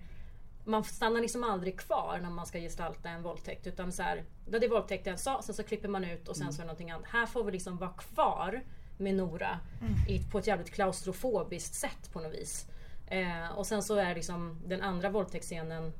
[0.63, 3.67] man stannar liksom aldrig kvar när man ska gestalta en våldtäkt.
[3.67, 6.61] Utan så här, det är våldtäkten sa, sen så klipper man ut och sen så
[6.61, 7.07] är det någonting annat.
[7.07, 8.63] Här får vi liksom vara kvar
[8.97, 9.59] med Nora
[10.07, 12.65] i, på ett jävligt klaustrofobiskt sätt på något vis.
[13.07, 15.93] Eh, och sen så är liksom den andra våldtäktsscenen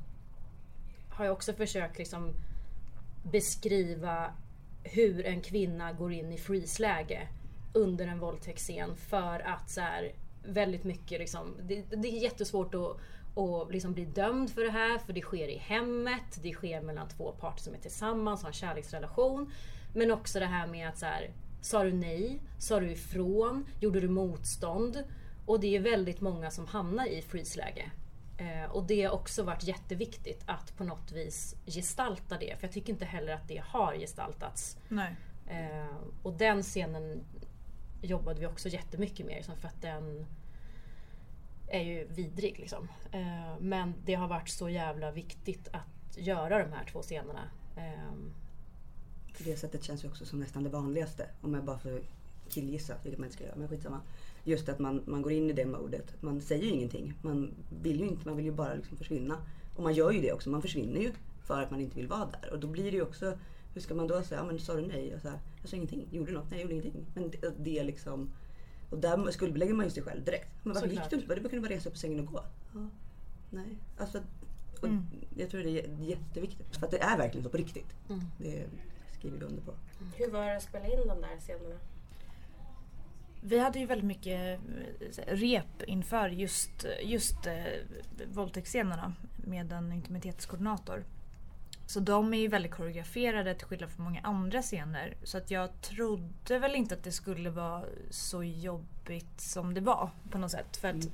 [1.10, 2.34] har jag också försökt liksom
[3.22, 4.32] beskriva
[4.84, 7.28] hur en kvinna går in i freeze-läge
[7.72, 10.12] under en våldtäktsscen för att så här,
[10.48, 12.96] väldigt mycket liksom, det, det är jättesvårt att,
[13.38, 17.08] att liksom bli dömd för det här för det sker i hemmet, det sker mellan
[17.08, 19.52] två parter som är tillsammans, har en kärleksrelation.
[19.94, 21.30] Men också det här med att så här,
[21.60, 22.40] sa du nej?
[22.58, 23.66] Sa du ifrån?
[23.80, 25.04] Gjorde du motstånd?
[25.46, 27.90] Och det är väldigt många som hamnar i freeze-läge.
[28.38, 32.56] Eh, och det har också varit jätteviktigt att på något vis gestalta det.
[32.58, 34.78] För jag tycker inte heller att det har gestaltats.
[34.88, 35.16] Nej.
[35.46, 37.24] Eh, och den scenen
[38.02, 39.36] jobbade vi också jättemycket med.
[39.36, 40.26] Liksom, för att den
[41.70, 42.58] är ju vidrig.
[42.58, 42.88] Liksom.
[43.12, 47.42] Eh, men det har varit så jävla viktigt att göra de här två scenerna.
[47.76, 48.14] Eh,
[49.38, 51.26] det sättet känns ju också som nästan det vanligaste.
[51.40, 52.00] Om jag bara får
[52.48, 54.00] killgissa, vilket man inte ska göra, men skitsamma.
[54.44, 56.22] Just att man, man går in i det modet.
[56.22, 57.14] Man säger ju ingenting.
[57.22, 59.36] Man vill ju inte, man vill ju bara liksom försvinna.
[59.76, 62.28] Och man gör ju det också, man försvinner ju för att man inte vill vara
[62.42, 62.52] där.
[62.52, 63.38] Och då blir det ju också,
[63.74, 65.14] hur ska man då säga, ja men sa du nej?
[65.14, 66.50] Och så här, jag sa ingenting, gjorde du något?
[66.50, 67.06] Nej jag gjorde ingenting.
[67.14, 68.30] Men det, det är liksom,
[68.90, 70.50] och där skuldbelägger man ju sig själv direkt.
[70.62, 71.04] Men varför Såklart.
[71.04, 71.34] gick du inte?
[71.34, 72.44] Du kunde bara resa upp på sängen och gå.
[72.74, 72.88] Ja,
[73.50, 73.78] nej.
[73.98, 74.18] Alltså,
[74.80, 75.06] och Mm.
[75.36, 76.76] Jag tror det är jätteviktigt.
[76.76, 77.96] För att det är verkligen så på riktigt.
[78.08, 78.20] Mm.
[78.38, 78.66] Det
[79.18, 79.72] skriver vi under på.
[80.16, 81.76] Hur var det att spela in de där scenerna?
[83.40, 84.60] Vi hade ju väldigt mycket
[85.16, 87.64] eh, rep inför just, just eh,
[88.32, 91.04] våldtäktsscenerna med en intimitetskoordinator.
[91.88, 95.16] Så de är ju väldigt koreograferade till skillnad från många andra scener.
[95.22, 100.10] Så att jag trodde väl inte att det skulle vara så jobbigt som det var
[100.30, 100.76] på något sätt.
[100.76, 101.10] För att,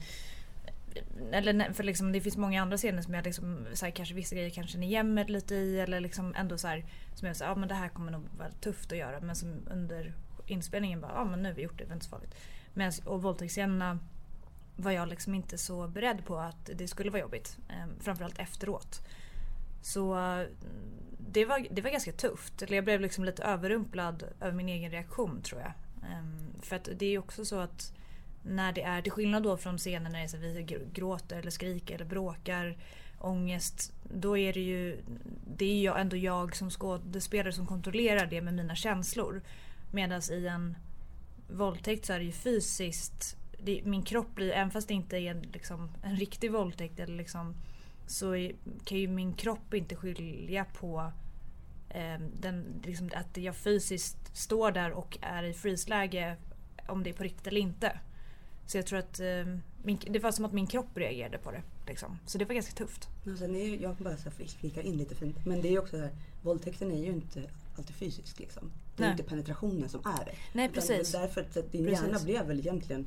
[1.32, 4.14] eller nej, för liksom, det finns många andra scener som jag liksom, så här, kanske
[4.14, 5.80] vissa grejer kanske känner igen mig lite i.
[5.80, 6.84] Eller liksom ändå så här,
[7.14, 9.20] som jag säger, ja men det här kommer nog vara tufft att göra.
[9.20, 10.14] Men som under
[10.46, 12.34] inspelningen bara, ja men nu har vi gjort det, det var inte så farligt.
[12.74, 13.98] Men, och våldtäktsscenerna
[14.76, 17.58] var jag liksom inte så beredd på att det skulle vara jobbigt.
[17.68, 19.00] Eh, framförallt efteråt.
[19.84, 20.14] Så
[21.18, 22.62] det var, det var ganska tufft.
[22.62, 25.72] Eller jag blev liksom lite överrumplad över min egen reaktion tror jag.
[26.10, 27.92] Ehm, för att det är ju också så att
[28.42, 31.50] när det är, till skillnad då från scener när det är så vi gråter eller
[31.50, 32.76] skriker eller bråkar,
[33.18, 33.92] ångest.
[34.14, 35.02] Då är det ju,
[35.56, 39.42] det är ju ändå jag som skådespelare som kontrollerar det med mina känslor.
[39.92, 40.76] Medan i en
[41.48, 45.30] våldtäkt så är det ju fysiskt, det, min kropp blir, även fast det inte är
[45.30, 47.54] en, liksom, en riktig våldtäkt eller liksom,
[48.06, 48.50] så
[48.84, 51.12] kan ju min kropp inte skilja på
[51.88, 56.36] eh, den, liksom, att jag fysiskt står där och är i freeze-läge
[56.88, 58.00] om det är på riktigt eller inte.
[58.66, 61.62] Så jag tror att eh, min, det var som att min kropp reagerade på det.
[61.86, 62.18] Liksom.
[62.26, 63.08] Så det var ganska tufft.
[63.24, 65.46] Men sen är ju, jag kan bara så flika in lite fint.
[65.46, 66.12] Men det är ju också så här,
[66.42, 67.42] våldtäkten är ju inte
[67.78, 68.70] alltid fysisk liksom.
[68.96, 69.10] Det är Nej.
[69.12, 70.34] inte penetrationen som är det.
[70.52, 71.12] Nej precis.
[71.12, 72.04] det är Därför att din Precis.
[72.04, 73.06] hjärna blev väl egentligen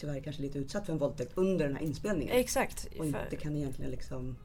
[0.00, 2.36] tyvärr kanske lite utsatt för en våldtäkt under den här inspelningen.
[2.36, 2.84] Exakt.
[2.84, 4.36] Och För- inte kan egentligen liksom...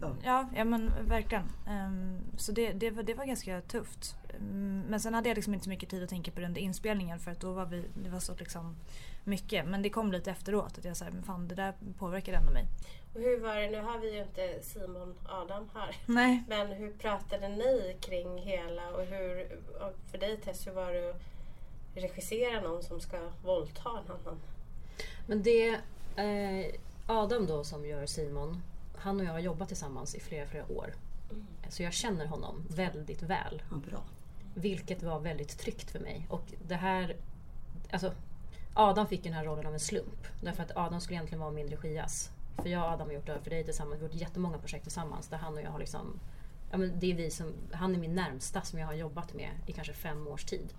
[0.00, 0.16] Ja.
[0.24, 1.44] Ja, ja men verkligen.
[1.68, 4.16] Ehm, så det, det, var, det var ganska tufft.
[4.28, 6.60] Ehm, men sen hade jag liksom inte så mycket tid att tänka på det under
[6.60, 8.76] inspelningen för att då var vi, det var så liksom
[9.24, 9.68] mycket.
[9.68, 12.66] Men det kom lite efteråt att jag sa, men fan det där påverkar ändå mig.
[13.14, 15.96] Och hur var det, nu har vi ju inte Simon Adam här.
[16.06, 16.44] Nej.
[16.48, 21.10] Men hur pratade ni kring hela och hur, och för dig Tess, hur var det
[21.10, 21.16] att
[21.94, 24.40] regissera någon som ska våldta en annan?
[25.26, 25.68] Men det...
[26.16, 26.74] Eh,
[27.06, 28.62] Adam då som gör Simon,
[28.96, 30.94] han och jag har jobbat tillsammans i flera, flera år.
[31.68, 33.62] Så jag känner honom väldigt väl.
[33.70, 34.02] ja, bra.
[34.54, 36.26] Vilket var väldigt tryggt för mig.
[36.30, 37.16] Och det här...
[37.90, 38.12] Alltså,
[38.74, 40.26] Adam fick den här rollen av en slump.
[40.40, 42.30] Därför att Adam skulle egentligen vara min regiass.
[42.56, 44.00] För jag och Adam har gjort Död för dig tillsammans.
[44.00, 46.20] Vi har gjort jättemånga projekt tillsammans där han och jag har liksom...
[46.70, 49.50] Ja, men det är vi som, han är min närmsta som jag har jobbat med
[49.66, 50.74] i kanske fem års tid.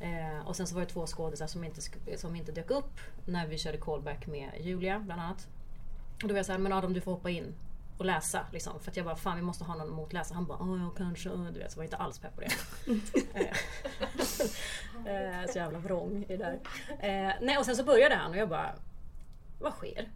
[0.00, 1.80] Eh, och sen så var det två skådisar som inte,
[2.18, 5.48] som inte dök upp när vi körde callback med Julia bland annat.
[6.22, 7.54] Och då var jag såhär, men Adam du får hoppa in
[7.98, 8.46] och läsa.
[8.52, 10.34] Liksom, för att jag bara, fan vi måste ha någon motläsare.
[10.34, 11.28] Han bara, ja kanske.
[11.30, 12.50] äh", Du vet, så var jag inte alls pepp på det.
[15.06, 16.58] Eh, eh, så jävla vrång i det där.
[17.00, 18.74] Eh, nej och sen så började han och jag bara,
[19.58, 20.08] vad sker?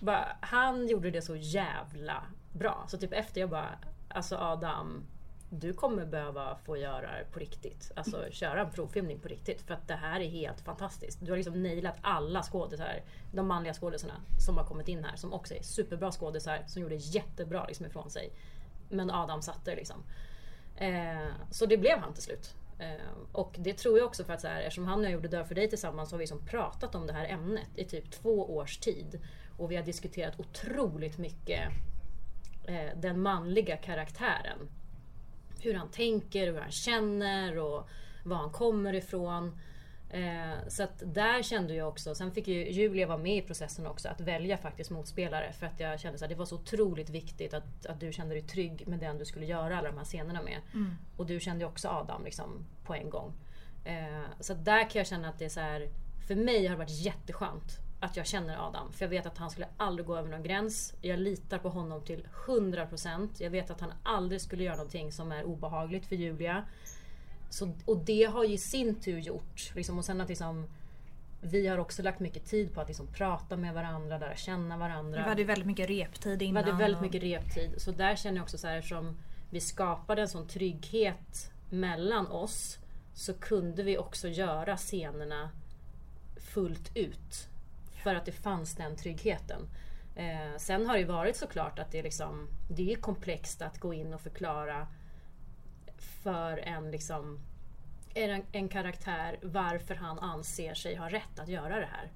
[0.00, 2.84] Bara, han gjorde det så jävla bra.
[2.88, 3.68] Så typ efter jag bara,
[4.08, 5.04] alltså Adam,
[5.50, 7.92] du kommer behöva få göra det på riktigt.
[7.96, 9.62] Alltså köra en provfilmning på riktigt.
[9.62, 11.18] För att det här är helt fantastiskt.
[11.22, 15.16] Du har liksom nailat alla skådisar, de manliga skådisarna som har kommit in här.
[15.16, 18.32] Som också är superbra skådisar, som gjorde jättebra liksom ifrån sig.
[18.88, 20.04] Men Adam satte det liksom.
[20.76, 22.54] Eh, så det blev han till slut.
[22.78, 25.28] Eh, och det tror jag också för att så här, eftersom han och jag gjorde
[25.28, 28.10] Dör för dig tillsammans så har vi liksom pratat om det här ämnet i typ
[28.10, 29.20] två års tid.
[29.56, 31.60] Och vi har diskuterat otroligt mycket
[32.64, 34.68] eh, den manliga karaktären.
[35.60, 37.88] Hur han tänker, hur han känner och
[38.24, 39.60] var han kommer ifrån.
[40.10, 43.86] Eh, så att där kände jag också, sen fick ju Julia vara med i processen
[43.86, 45.52] också, att välja faktiskt motspelare.
[45.52, 48.42] För att jag kände att det var så otroligt viktigt att, att du kände dig
[48.42, 50.60] trygg med den du skulle göra alla de här scenerna med.
[51.16, 53.32] Och du kände ju också Adam liksom, på en gång.
[53.84, 55.88] Eh, så där kan jag känna att det är så här,
[56.28, 58.92] för mig har det varit jätteskönt att jag känner Adam.
[58.92, 60.94] För jag vet att han skulle aldrig gå över någon gräns.
[61.00, 63.28] Jag litar på honom till 100%.
[63.38, 66.64] Jag vet att han aldrig skulle göra någonting som är obehagligt för Julia.
[67.50, 70.66] Så, och det har ju i sin tur gjort, liksom, och sen att liksom,
[71.40, 75.18] vi har också lagt mycket tid på att liksom, prata med varandra, lära känna varandra.
[75.22, 76.64] Vi hade väldigt mycket reptid Vi innan.
[76.64, 77.70] hade väldigt och- mycket reptid.
[77.76, 79.16] Så där känner jag också så här som
[79.50, 82.78] vi skapade en sån trygghet mellan oss
[83.14, 85.50] så kunde vi också göra scenerna
[86.40, 87.48] fullt ut.
[88.08, 89.68] För att det fanns den tryggheten.
[90.16, 93.94] Eh, sen har det varit såklart att det är liksom Det är komplext att gå
[93.94, 94.86] in och förklara
[95.98, 97.38] för en liksom
[98.14, 102.10] en, en karaktär varför han anser sig ha rätt att göra det här.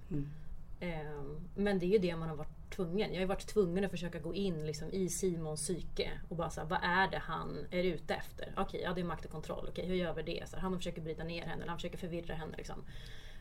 [0.80, 3.14] Ehm, men det är ju det man har varit tvungen.
[3.14, 6.64] Jag har varit tvungen att försöka gå in liksom i Simons psyke och bara säga
[6.64, 8.52] vad är det han är ute efter?
[8.56, 9.66] Okej, ja det är makt och kontroll.
[9.68, 10.48] Okej, hur gör vi det?
[10.48, 12.56] Så här, han försöker bryta ner henne, han försöker förvirra henne.
[12.56, 12.84] Liksom.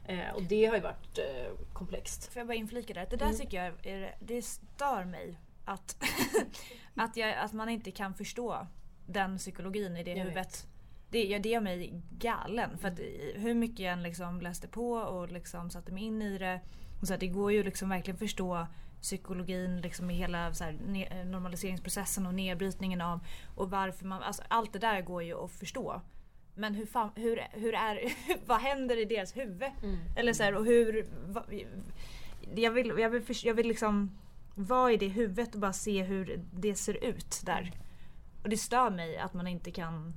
[0.06, 2.34] Eh, och det har ju varit eh, komplext.
[2.34, 3.08] Får jag bara inflika där?
[3.10, 5.40] Det där tycker jag är, det stör mig.
[5.66, 6.04] Att,
[6.96, 8.68] att, jag, att man inte kan förstå
[9.08, 10.68] den psykologin i det Jag huvudet.
[11.10, 12.78] Det, ja, det gör mig galen.
[12.78, 16.22] För att i- hur mycket jag än liksom läste på och liksom satte mig in
[16.22, 16.62] i det.
[17.02, 18.68] Och så här, det går ju liksom verkligen förstå
[19.02, 23.20] psykologin liksom i hela så här, ne- normaliseringsprocessen och nedbrytningen av
[23.56, 26.02] och varför man, alltså allt det där går ju att förstå.
[26.56, 28.14] Men hur, fan, hur, hur är,
[28.46, 29.72] vad händer i deras huvud?
[30.16, 31.46] Eller så här, och hur, va,
[32.56, 34.18] jag vill, jag vill, jag vill liksom
[34.56, 37.72] vara i det huvudet och bara se hur det ser ut där.
[38.44, 40.14] Och det stör mig att man inte kan,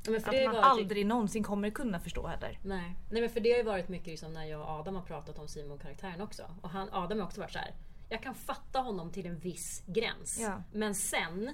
[0.00, 2.58] att man varit- aldrig någonsin kommer kunna förstå heller.
[2.64, 2.96] Nej.
[3.10, 5.38] Nej men för det har ju varit mycket liksom när jag och Adam har pratat
[5.38, 6.42] om Simon-karaktären också.
[6.62, 7.74] Och han, Adam har också varit så här.
[8.08, 10.38] Jag kan fatta honom till en viss gräns.
[10.40, 10.62] Ja.
[10.72, 11.50] Men sen,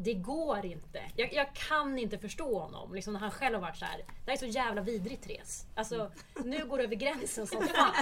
[0.00, 1.02] det går inte.
[1.16, 2.94] Jag, jag kan inte förstå honom.
[2.94, 3.98] Liksom när han själv har varit så här.
[3.98, 5.66] Det här är så jävla vidrigt Therese.
[5.74, 6.10] Alltså,
[6.44, 7.94] nu går det över gränsen som fan.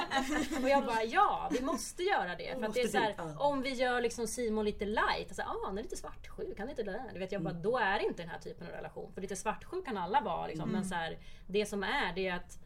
[0.63, 2.55] Och jag bara, ja vi måste göra det.
[2.59, 3.39] För att det är så här, ja.
[3.39, 5.27] om vi gör liksom Simon lite light.
[5.29, 6.59] Alltså, ah, han är lite svartsjuk.
[6.59, 7.11] Han är lite där.
[7.13, 9.13] Du vet, jag bara, då är det inte den här typen av relation.
[9.15, 10.47] För lite svartsjuk kan alla vara.
[10.47, 10.69] Liksom.
[10.69, 12.59] Men så här, det som är, det är att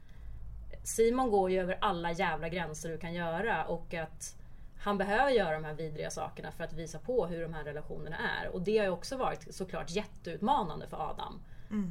[0.84, 4.39] Simon går ju över alla jävla gränser du kan göra och att
[4.80, 8.16] han behöver göra de här vidriga sakerna för att visa på hur de här relationerna
[8.16, 8.48] är.
[8.48, 11.42] Och det har ju också varit såklart jätteutmanande för Adam.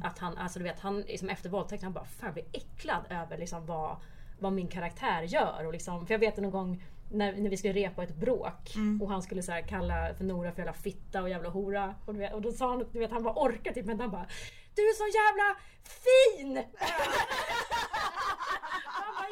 [0.04, 3.04] Att han, alltså du vet, han liksom efter våldtäkten, han bara fan jag blir äcklad
[3.10, 3.96] över liksom vad,
[4.38, 5.66] vad min karaktär gör.
[5.66, 9.10] Och liksom, för jag vet någon gång när, när vi skulle repa ett bråk och
[9.10, 11.94] han skulle så kalla för Nora för jävla fitta och jävla hora.
[12.06, 14.10] Och, du vet, och då sa han, du vet han bara orkar typ men han
[14.10, 14.26] bara
[14.74, 16.64] Du är så jävla fin!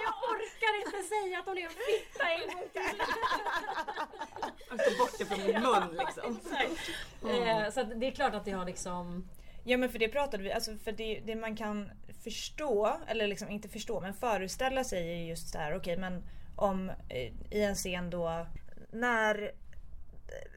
[0.05, 3.03] Jag orkar inte säga att hon är en fitta en gång till.
[4.71, 6.41] Jag ska bort det från min mun liksom.
[7.31, 9.29] Eh, så det är klart att det har liksom...
[9.65, 11.91] Ja men för det pratade vi, alltså för det, det man kan
[12.25, 16.23] förstå, eller liksom inte förstå men föreställa sig är just så här, okej men
[16.57, 18.47] om eh, i en scen då
[18.91, 19.53] när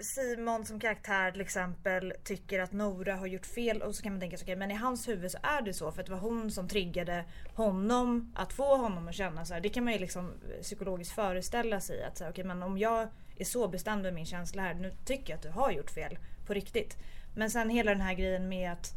[0.01, 4.19] Simon som karaktär till exempel tycker att Nora har gjort fel och så kan man
[4.19, 6.19] tänka sig okej men i hans huvud så är det så för att det var
[6.19, 9.61] hon som triggade honom att få honom att känna så här.
[9.61, 13.07] Det kan man ju liksom psykologiskt föreställa sig att så här, okej men om jag
[13.37, 16.17] är så bestämd med min känsla här, nu tycker jag att du har gjort fel
[16.47, 16.97] på riktigt.
[17.35, 18.93] Men sen hela den här grejen med att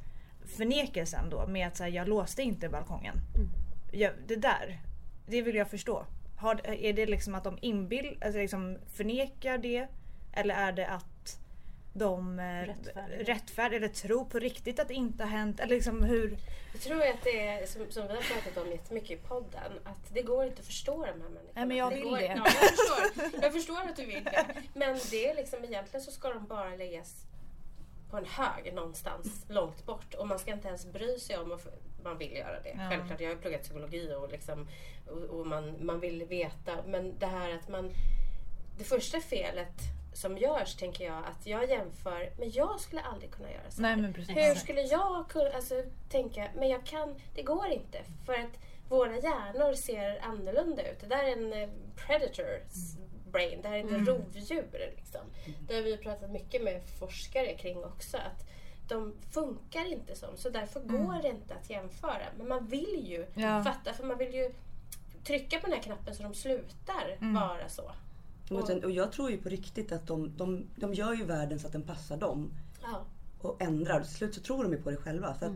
[0.57, 3.17] förnekelsen då med att så här, jag låste inte balkongen.
[3.93, 4.81] Ja, det där,
[5.27, 6.07] det vill jag förstå.
[6.37, 9.89] Har, är det liksom att de inbill, alltså liksom förnekar det?
[10.37, 11.39] Eller är det att
[11.95, 12.75] de eh,
[13.25, 13.71] Rättfärdigar.
[13.71, 15.61] eller tror på riktigt att det inte har hänt?
[15.61, 16.39] Eller liksom hur...
[16.73, 20.15] Jag tror att det är, som, som vi har pratat om jättemycket i podden, att
[20.15, 21.51] det går inte att förstå de här människorna.
[21.55, 22.25] Nej, men jag vill går, det.
[22.25, 24.47] Ja, jag, förstår, jag förstår att du vill det.
[24.75, 27.27] Men det är liksom, egentligen så ska de bara läggas
[28.11, 30.15] på en hög någonstans långt bort.
[30.15, 31.67] Och man ska inte ens bry sig om att
[32.03, 32.75] man vill göra det.
[32.79, 32.89] Ja.
[32.91, 34.69] Självklart, jag har pluggat psykologi och, liksom,
[35.07, 36.73] och, och man, man vill veta.
[36.87, 37.93] Men det här att man...
[38.79, 39.75] Det första felet
[40.15, 43.97] som görs tänker jag att jag jämför, men jag skulle aldrig kunna göra så här.
[44.35, 44.49] Nej.
[44.49, 47.99] Hur skulle jag kunna alltså, tänka, men jag kan, det går inte.
[48.27, 51.01] För att våra hjärnor ser annorlunda ut.
[51.01, 52.97] Det där är en eh, predators
[53.33, 54.93] brain, det här är inte rovdjur.
[54.97, 55.21] Liksom.
[55.69, 58.17] Det har vi pratat mycket med forskare kring också.
[58.17, 58.47] Att
[58.89, 62.27] de funkar inte som, så därför går det inte att jämföra.
[62.39, 63.65] Men man vill ju Ja.
[63.65, 64.53] fatta, för man vill ju
[65.25, 67.93] trycka på den här knappen så de slutar vara så.
[68.51, 71.59] Och, sen, och jag tror ju på riktigt att de, de, de gör ju världen
[71.59, 72.51] så att den passar dem.
[72.83, 73.05] Ja.
[73.41, 74.01] och ändrar.
[74.01, 75.35] Till slut så tror de ju på det själva.
[75.35, 75.53] Så att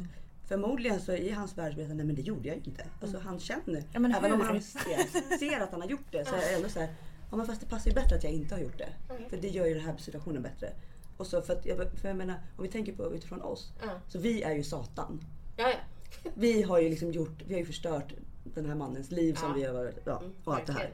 [0.48, 2.86] Förmodligen så i hans värld han, nej men det gjorde jag ju inte.
[3.00, 3.84] Alltså han känner.
[3.92, 6.68] Ja, även om han ser, ser att han har gjort det så är det ändå
[6.68, 6.88] så här,
[7.30, 8.88] ja men fast det passar ju bättre att jag inte har gjort det.
[9.28, 10.72] För det gör ju den här situationen bättre.
[11.16, 11.64] Och så för att,
[12.00, 13.72] för jag menar, om vi tänker på utifrån oss.
[13.82, 13.90] Ja.
[14.08, 15.20] Så vi är ju Satan.
[15.56, 16.30] Ja, ja.
[16.34, 18.12] Vi har ju liksom gjort, vi har ju förstört
[18.54, 20.90] den här mannens liv som vi har, ja, Mm, och allt det här.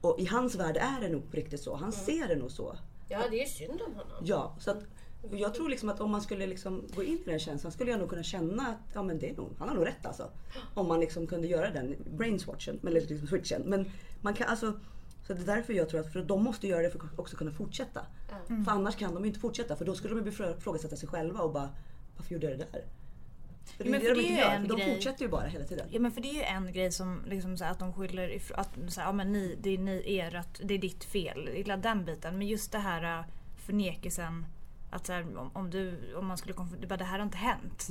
[0.00, 1.74] Och i hans värld är det nog på riktigt så.
[1.76, 2.76] Han ser det nog så.
[3.08, 4.16] ja, det är ju synd om honom.
[4.24, 4.78] Ja, så att,
[5.30, 8.00] jag tror liksom att om man skulle liksom gå in i den känslan skulle jag
[8.00, 10.30] nog kunna känna att ja, men det är nog, han har nog rätt alltså.
[10.74, 13.62] Om man liksom kunde göra den brainswatchen, eller liksom switchen.
[13.66, 13.90] Men
[14.20, 14.72] man kan alltså,
[15.26, 17.36] så det är därför jag tror att för de måste göra det för att också
[17.36, 18.00] kunna fortsätta.
[18.30, 18.64] Ja.
[18.64, 21.68] För annars kan de inte fortsätta för då skulle de ifrågasätta sig själva och bara
[22.16, 22.84] varför gjorde jag det där?
[23.78, 25.46] Det Men är för det de det är gör, en de grej- fortsätter ju bara
[25.46, 25.86] hela tiden.
[25.90, 28.28] Ja men för det är ju en grej som liksom så här, att de skyller
[28.28, 31.48] ifrån, att så här, ja, men ni, det är ni, ert, det är ditt fel.
[31.54, 32.38] Hela den biten.
[32.38, 33.24] Men just det här äh,
[33.66, 34.46] förnekelsen
[34.90, 37.24] att så här, om, om, du, om man skulle konf- du bara, det här har
[37.26, 37.88] inte hänt.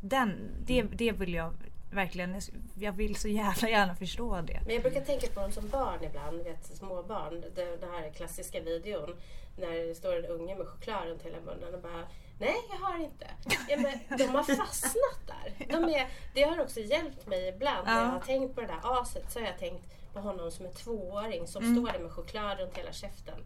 [0.00, 1.52] Den, det, det vill jag
[1.90, 2.40] verkligen,
[2.74, 4.60] jag vill så jävla gärna förstå det.
[4.66, 7.40] Men jag brukar tänka på dem som barn ibland, vet, småbarn.
[7.40, 9.14] Det, det här är klassiska videon
[9.56, 12.04] när det står en unge med choklad runt hela munnen och bara
[12.40, 13.26] Nej, jag har inte.
[13.68, 15.66] Ja, men de har fastnat där.
[15.68, 19.00] De är, det har också hjälpt mig ibland när jag har tänkt på det där
[19.02, 21.76] aset så har jag tänkt på honom som en tvååring som Mm.
[21.76, 23.38] står där med choklad runt hela käften.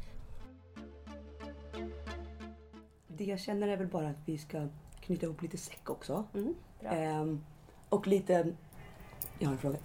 [3.06, 4.68] Det jag känner är väl bara att vi ska
[5.00, 6.24] knyta ihop lite säck också.
[6.34, 6.54] Mm.
[6.82, 7.44] Ehm,
[7.88, 8.46] och lite...
[9.38, 9.78] Jag har en fråga.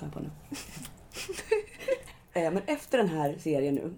[0.00, 0.30] Jag på nu.
[2.32, 3.94] Ehm, men efter den här serien nu,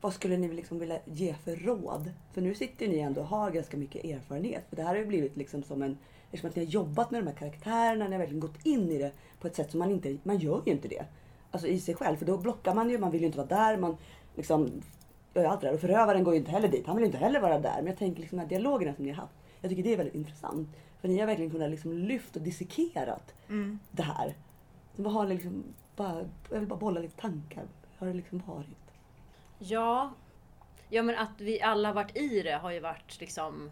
[0.00, 2.12] vad skulle ni liksom vilja ge för råd?
[2.32, 4.64] För nu sitter ni ändå och har ganska mycket erfarenhet.
[4.68, 5.98] För det här har ju blivit liksom som en...
[6.30, 8.98] Eftersom att ni har jobbat med de här karaktärerna, ni har verkligen gått in i
[8.98, 10.16] det på ett sätt som man inte...
[10.22, 11.04] Man gör ju inte det.
[11.50, 12.16] Alltså i sig själv.
[12.16, 13.76] För då blockar man ju, man vill ju inte vara där.
[13.76, 13.96] Man
[14.34, 14.70] liksom
[15.34, 15.74] gör ju allt det där.
[15.74, 16.86] Och förövaren går ju inte heller dit.
[16.86, 17.76] Han vill ju inte heller vara där.
[17.76, 19.34] Men jag tänker liksom de här dialogerna som ni har haft.
[19.60, 20.68] Jag tycker det är väldigt intressant.
[21.00, 23.34] För ni har verkligen kunnat liksom lyft och dissekerat
[23.90, 24.34] det här.
[24.96, 25.64] Så vad har ni liksom
[25.96, 27.64] bara, jag vill bara bolla lite tankar.
[27.98, 28.87] Hur har det liksom varit?
[29.58, 30.12] Ja,
[30.88, 33.70] ja men att vi alla varit i det har ju varit liksom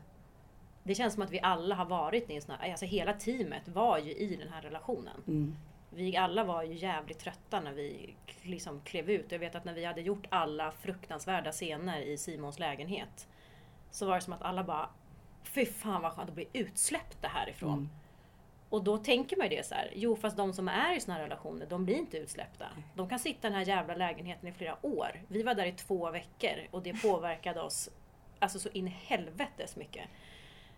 [0.82, 3.68] Det känns som att vi alla har varit i en sån här, alltså hela teamet
[3.68, 5.22] var ju i den här relationen.
[5.26, 5.56] Mm.
[5.90, 9.32] Vi alla var ju jävligt trötta när vi liksom klev ut.
[9.32, 13.28] Jag vet att när vi hade gjort alla fruktansvärda scener i Simons lägenhet.
[13.90, 14.88] Så var det som att alla bara
[15.42, 17.72] Fy fan vad skönt att bli utsläppta härifrån.
[17.72, 17.88] Mm.
[18.70, 19.92] Och då tänker man ju det så här.
[19.94, 22.66] Jo fast de som är i såna här relationer, de blir inte utsläppta.
[22.94, 25.22] De kan sitta i den här jävla lägenheten i flera år.
[25.28, 27.90] Vi var där i två veckor och det påverkade oss
[28.38, 30.08] alltså så in i helvetes mycket.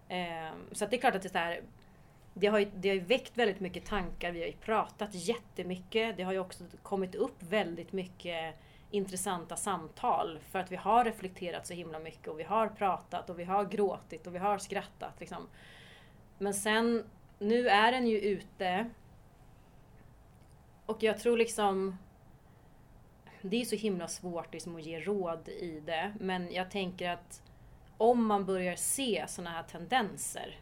[0.08, 1.62] Ehm, så att det är klart att det är så här,
[2.34, 6.16] det har, ju, det har ju väckt väldigt mycket tankar, vi har ju pratat jättemycket.
[6.16, 8.54] Det har ju också kommit upp väldigt mycket
[8.90, 13.38] intressanta samtal för att vi har reflekterat så himla mycket och vi har pratat och
[13.38, 15.20] vi har gråtit och vi har skrattat.
[15.20, 15.48] Liksom.
[16.38, 17.04] Men sen,
[17.38, 18.90] nu är den ju ute
[20.86, 21.98] och jag tror liksom
[23.42, 27.42] det är så himla svårt liksom att ge råd i det men jag tänker att
[27.96, 30.58] om man börjar se såna här tendenser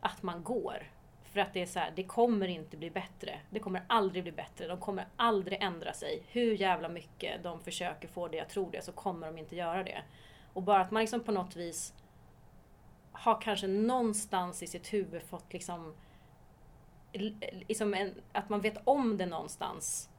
[0.00, 0.90] att man går.
[1.24, 3.40] För att det är så här, det kommer inte bli bättre.
[3.50, 4.66] Det kommer aldrig bli bättre.
[4.66, 6.22] De kommer aldrig ändra sig.
[6.28, 9.84] Hur jävla mycket de försöker få det jag tror det så kommer de inte göra
[9.84, 10.02] det.
[10.52, 11.94] Och bara att man liksom på något vis
[13.18, 15.94] har kanske någonstans i sitt huvud fått liksom,
[17.68, 20.10] liksom en, att man vet om det någonstans.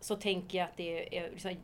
[0.00, 1.56] Så tänker jag att det är liksom,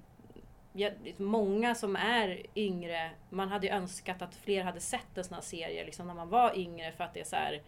[1.16, 5.42] många som är yngre, man hade ju önskat att fler hade sett en sån här
[5.42, 7.62] serie liksom, när man var yngre för att det är så här,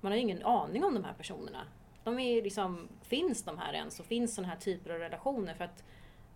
[0.00, 1.66] man har ju ingen aning om de här personerna.
[2.04, 5.54] De är liksom, finns de här ens och finns såna här typer av relationer?
[5.54, 5.84] För att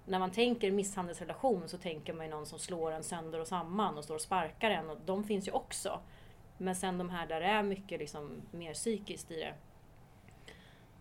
[0.08, 3.98] när man tänker misshandelsrelation så tänker man ju någon som slår en sönder och samman
[3.98, 6.00] och står och sparkar en och de finns ju också.
[6.58, 9.54] Men sen de här där det är mycket liksom mer psykiskt i det.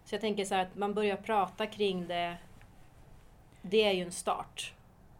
[0.05, 2.37] Så jag tänker så här att man börjar prata kring det.
[3.61, 4.73] Det är ju en start.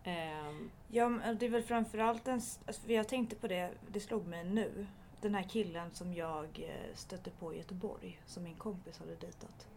[0.03, 2.33] Ehm, Ja, men det är väl framförallt en...
[2.33, 4.87] Alltså, för jag tänkte på det, det slog mig nu.
[5.21, 9.67] Den här killen som jag eh, stötte på i Göteborg, som min kompis hade dejtat.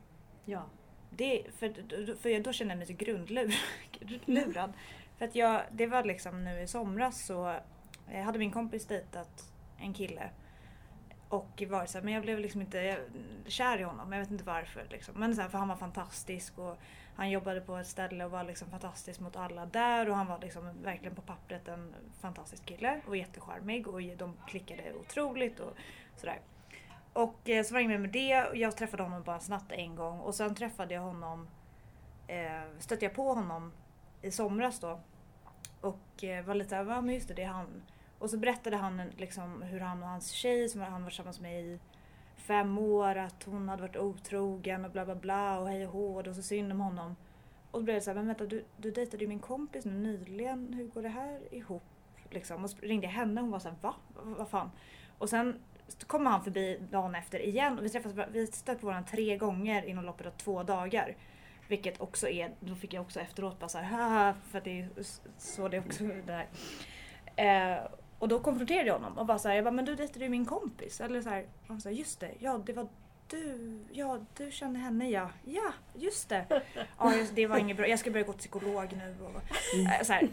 [0.44, 0.62] ja.
[1.10, 4.72] Det, för, för då kände jag mig så grundlurad.
[5.18, 7.60] För att jag, det var liksom nu i somras så
[8.24, 10.30] hade min kompis dejtat en kille.
[11.28, 12.98] Och var så här, men jag blev liksom inte
[13.46, 14.86] kär i honom, jag vet inte varför.
[14.90, 15.14] Liksom.
[15.16, 16.78] Men så här, för han var fantastisk och
[17.16, 20.38] han jobbade på ett ställe och var liksom fantastisk mot alla där och han var
[20.38, 25.76] liksom verkligen på pappret en fantastisk kille och jättecharmig och de klickade otroligt och
[26.16, 26.40] sådär.
[27.12, 29.96] Och eh, så var det inget med det och jag träffade honom bara snabbt en
[29.96, 31.48] gång och sen träffade jag honom,
[32.26, 33.72] eh, stötte jag på honom
[34.22, 35.00] i somras då.
[35.80, 37.82] Och eh, var lite såhär, ja men just det, det är han.
[38.18, 41.62] Och så berättade han liksom hur han och hans tjej som han var tillsammans med
[41.64, 41.80] i
[42.36, 46.16] fem år att hon hade varit otrogen och bla bla bla och hej och hå
[46.16, 47.16] och det var så synd om honom.
[47.70, 50.72] Och då blev det såhär, men vänta du, du dejtade ju min kompis nu nyligen,
[50.72, 51.82] hur går det här ihop?
[52.30, 52.64] Liksom.
[52.64, 53.94] Och så ringde jag henne och hon var såhär, va?
[54.14, 54.70] Vad vad fan?
[55.18, 55.60] Och sen
[56.06, 59.82] kommer han förbi dagen efter igen och vi träffas, vi stötte på varandra tre gånger
[59.82, 61.16] inom loppet av två dagar.
[61.68, 64.88] Vilket också är, då fick jag också efteråt bara såhär, haha, för att det är
[65.38, 66.46] så det är också det där.
[67.36, 67.78] Eh,
[68.18, 70.46] och då konfronterade jag honom och bara såhär, jag bara, men du dejtade ju min
[70.46, 71.00] kompis.
[71.00, 72.88] Eller såhär, och han sa just det, ja det var
[73.30, 75.30] du, ja du kände henne ja.
[75.44, 76.46] Ja, just det.
[76.98, 79.16] Ja, just, det var inget bra, jag ska börja gå till psykolog nu.
[79.24, 79.36] Och,
[79.78, 80.28] eh, så här.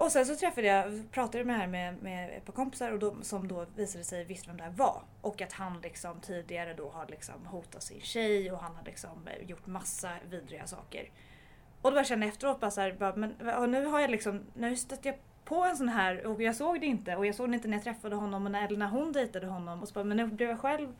[0.00, 3.16] Och sen så träffade jag, pratade med här med, med ett par kompisar och då,
[3.22, 5.02] som då visade sig visste vem det här var.
[5.20, 9.28] Och att han liksom tidigare då har liksom hotat sin tjej och han har liksom
[9.28, 11.10] eh, gjort massa vidriga saker.
[11.82, 13.34] Och då bara kände jag efteråt bara så här, bara, men
[13.70, 16.86] nu har jag liksom, nu stötte jag på en sån här, och jag såg det
[16.86, 19.82] inte och jag såg det inte när jag träffade honom eller när hon dejtade honom.
[19.82, 20.94] Och så bara, men nu blev jag själv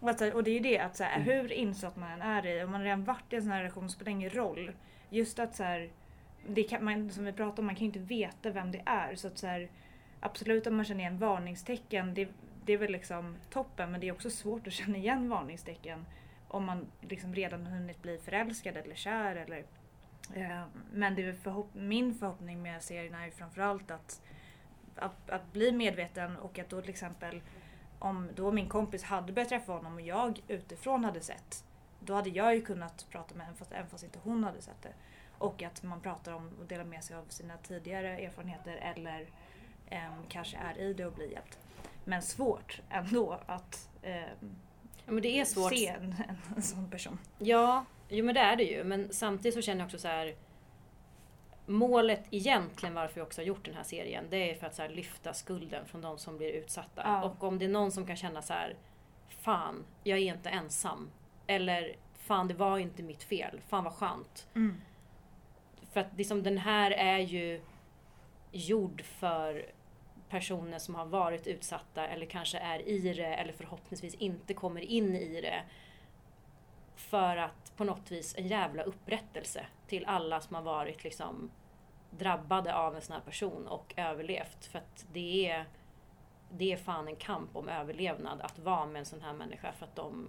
[0.00, 2.46] och, att, och det är ju det att så här, hur insatt man än är
[2.46, 4.72] i, om man redan varit i en sån här relation spelar ingen roll.
[5.10, 5.90] Just att så här,
[6.48, 9.14] det kan man, som vi pratade om, man kan ju inte veta vem det är.
[9.14, 9.68] Så att så här,
[10.20, 12.28] absolut om man känner igen varningstecken, det,
[12.64, 16.06] det är väl liksom toppen men det är också svårt att känna igen varningstecken
[16.48, 19.64] om man liksom redan hunnit bli förälskad eller kär eller
[20.34, 24.22] eh, men det är förhopp min förhoppning med serien är ju framförallt att,
[24.96, 27.40] att, att bli medveten och att då till exempel
[27.98, 31.64] om då min kompis hade börjat träffa honom och jag utifrån hade sett
[32.00, 34.82] då hade jag ju kunnat prata med henne fast, även fast inte hon hade sett
[34.82, 34.92] det.
[35.38, 39.26] Och att man pratar om och delar med sig av sina tidigare erfarenheter eller
[39.86, 41.58] eh, kanske är i det och blir hjälpt.
[42.04, 44.22] Men svårt ändå att eh,
[45.06, 45.72] Ja, men det är svårt.
[45.72, 47.18] se en, en, en sån person.
[47.38, 48.84] Ja, jo men det är det ju.
[48.84, 50.34] Men samtidigt så känner jag också så här.
[51.66, 54.88] Målet egentligen varför jag också har gjort den här serien, det är för att så
[54.88, 57.02] lyfta skulden från de som blir utsatta.
[57.04, 57.24] Ja.
[57.24, 58.76] Och om det är någon som kan känna så här,
[59.28, 61.10] fan, jag är inte ensam.
[61.46, 63.60] Eller, fan det var inte mitt fel.
[63.68, 64.46] Fan vad skönt.
[64.54, 64.80] Mm.
[65.94, 67.60] För att liksom, den här är ju
[68.52, 69.66] gjord för
[70.28, 75.16] personer som har varit utsatta eller kanske är i det eller förhoppningsvis inte kommer in
[75.16, 75.62] i det.
[76.94, 81.50] För att på något vis en jävla upprättelse till alla som har varit liksom
[82.10, 84.66] drabbade av en sån här person och överlevt.
[84.66, 85.64] För att det är,
[86.50, 89.86] det är fan en kamp om överlevnad att vara med en sån här människa för
[89.86, 90.26] att de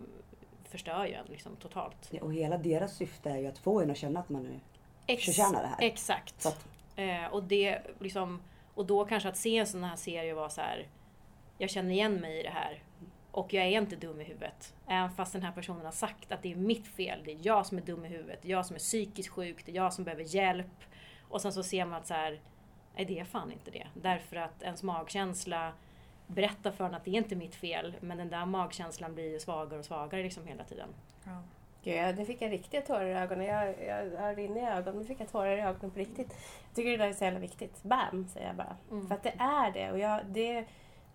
[0.63, 2.09] förstör ju en liksom totalt.
[2.11, 4.59] Ja, Och hela deras syfte är ju att få en att känna att man är
[5.07, 5.77] Ex- förtjänar det här.
[5.79, 6.41] Exakt.
[6.41, 6.65] Så att,
[6.97, 8.41] Eh, och, det, liksom,
[8.73, 10.87] och då kanske att se en sån här serie vara så här.
[11.57, 12.83] Jag känner igen mig i det här.
[13.31, 14.73] Och jag är inte dum i huvudet.
[14.87, 17.21] Även fast den här personen har sagt att det är mitt fel.
[17.25, 18.41] Det är jag som är dum i huvudet.
[18.41, 19.65] Det är jag som är psykiskt sjuk.
[19.65, 20.83] Det är jag som behöver hjälp.
[21.21, 22.41] Och sen så ser man att så här,
[22.95, 23.87] nej det är fan inte det.
[23.93, 25.73] Därför att ens magkänsla
[26.27, 27.95] berättar för en att det är inte mitt fel.
[28.01, 30.89] Men den där magkänslan blir ju svagare och svagare liksom hela tiden.
[31.23, 31.41] Ja.
[31.85, 33.45] Gud, jag- det fick jag riktiga tårar i ögonen.
[33.45, 34.99] Jag, jag, jag rinner i ögonen.
[34.99, 36.27] Nu fick jag tårar i ögonen på riktigt.
[36.67, 37.83] Jag tycker det där är så jävla viktigt.
[37.83, 38.75] Bam, säger jag bara.
[38.91, 39.07] Mm.
[39.07, 39.91] För att det är det.
[39.91, 40.65] Och jag, det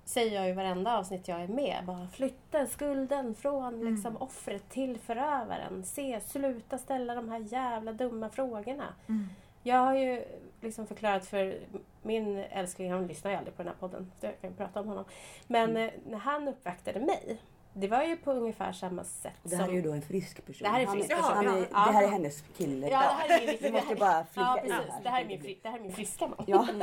[0.04, 1.84] säger jag i varenda avsnitt jag är med.
[1.86, 5.84] Bara flytta skulden från liksom, offret till förövaren.
[5.84, 8.84] Se, sluta ställa de här jävla dumma frågorna.
[9.08, 9.28] Mm.
[9.62, 10.24] Jag har ju
[10.60, 11.58] liksom förklarat för
[12.02, 14.88] min älskling, han lyssnar ju aldrig på den här podden, så jag kan prata om
[14.88, 15.04] honom.
[15.46, 15.82] Men Mm.
[15.88, 17.38] eh, när han uppvaktade mig,
[17.72, 19.72] det var ju på ungefär samma sätt det här som...
[19.72, 20.64] är ju då en frisk person.
[20.64, 21.86] Det här är Han frisk alltså, person, han är, ja.
[21.86, 22.88] Det här är hennes kille.
[22.88, 24.92] Ja, det här är min, Vi måste bara flika ja, precis.
[24.92, 25.02] här.
[25.02, 26.44] Det här är min, fri, det här är min friska man.
[26.46, 26.68] Ja.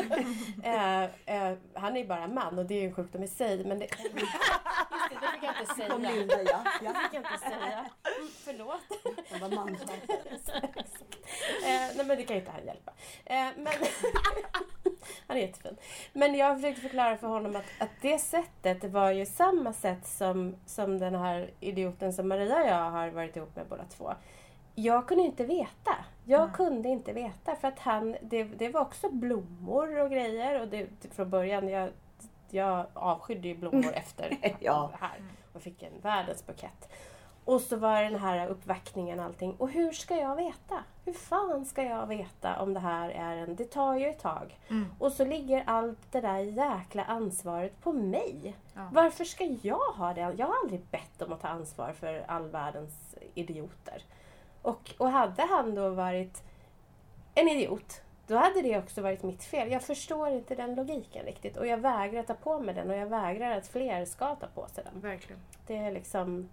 [0.63, 3.63] Eh, eh, han är ju bara man och det är ju en sjukdom i sig.
[3.65, 4.19] Men det, just det,
[5.21, 5.89] det fick jag inte säga.
[5.89, 6.63] Kom Linda, ja.
[6.79, 6.93] Det ja.
[6.93, 7.79] fick jag inte säga.
[7.79, 8.81] Mm, förlåt.
[9.31, 10.01] Han var mansvalp.
[11.63, 12.91] Eh, nej men det kan ju inte han hjälpa.
[13.25, 13.73] Eh, men
[15.27, 15.77] han är jättefin.
[16.13, 20.55] Men jag försökte förklara för honom att, att det sättet var ju samma sätt som,
[20.65, 24.13] som den här idioten som Maria och jag har varit ihop med båda två.
[24.75, 25.95] Jag kunde inte veta.
[26.25, 26.53] Jag Mm.
[26.53, 30.87] kunde inte veta för att han, det, det var också blommor och grejer och det,
[31.15, 31.89] från början, jag,
[32.49, 34.91] jag avskydde ju blommor efter Ja.
[34.99, 35.21] här
[35.53, 36.89] och fick en världens bukett.
[37.47, 39.55] Och så var det den här uppvaktningen och allting.
[39.57, 40.83] Och hur ska jag veta?
[41.05, 43.55] Hur fan ska jag veta om det här är en...
[43.55, 44.59] Det tar ju ett tag.
[44.69, 44.85] Mm.
[44.99, 48.55] Och så ligger allt det där jäkla ansvaret på mig.
[48.73, 48.89] Ja.
[48.91, 50.21] Varför ska jag ha det?
[50.21, 54.03] Jag har aldrig bett om att ta ansvar för all världens idioter.
[54.61, 56.43] Och, och hade han då varit
[57.35, 59.71] en idiot, då hade det också varit mitt fel.
[59.71, 61.57] Jag förstår inte den logiken riktigt.
[61.57, 64.67] Och jag vägrar ta på mig den och jag vägrar att fler ska ta på
[64.67, 65.01] sig den.
[65.01, 65.41] Verkligen.
[65.67, 66.49] Det är liksom...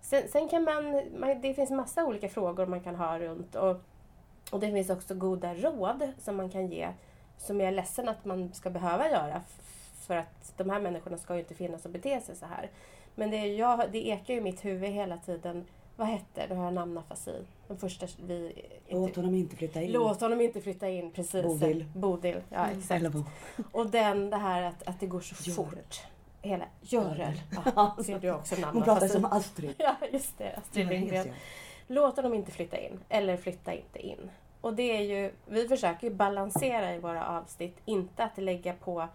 [0.00, 1.40] Sen, sen kan man, man...
[1.40, 3.54] Det finns massa olika frågor man kan ha runt.
[3.54, 3.76] Och,
[4.50, 6.88] och det finns också goda råd som man kan ge.
[7.38, 9.42] Som jag är ledsen att man ska behöva göra.
[10.06, 12.70] För att de här människorna ska ju inte finnas och bete sig så här.
[13.14, 15.64] Men det, är jag, det ekar ju i mitt huvud hela tiden.
[15.96, 17.44] Vad hette, nu har jag namnafasi.
[17.68, 18.52] Den första vi...
[18.88, 19.92] Låt honom inte flytta in.
[19.92, 21.44] Låt honom inte flytta in, precis.
[21.44, 21.84] Bodil.
[21.94, 22.90] Bodil, ja exakt.
[22.90, 23.24] Eller vad?
[23.72, 25.70] Och den, det här att, att det går så Görel.
[25.70, 26.02] fort.
[26.42, 27.40] Hela, Görel.
[27.50, 27.62] Ja.
[27.96, 28.74] Ja, ser du också namnet.
[28.74, 29.74] Hon pratar Fast- som Astrid.
[29.78, 30.52] Ja, just det.
[30.56, 31.16] Astrid Ja, Lindgren.
[31.16, 31.34] heter
[31.86, 33.00] Låt dem inte flytta in.
[33.08, 34.30] Eller flytta inte in.
[34.60, 37.76] Och det är ju, vi försöker ju balansera i våra avsnitt.
[37.84, 39.08] Inte att lägga på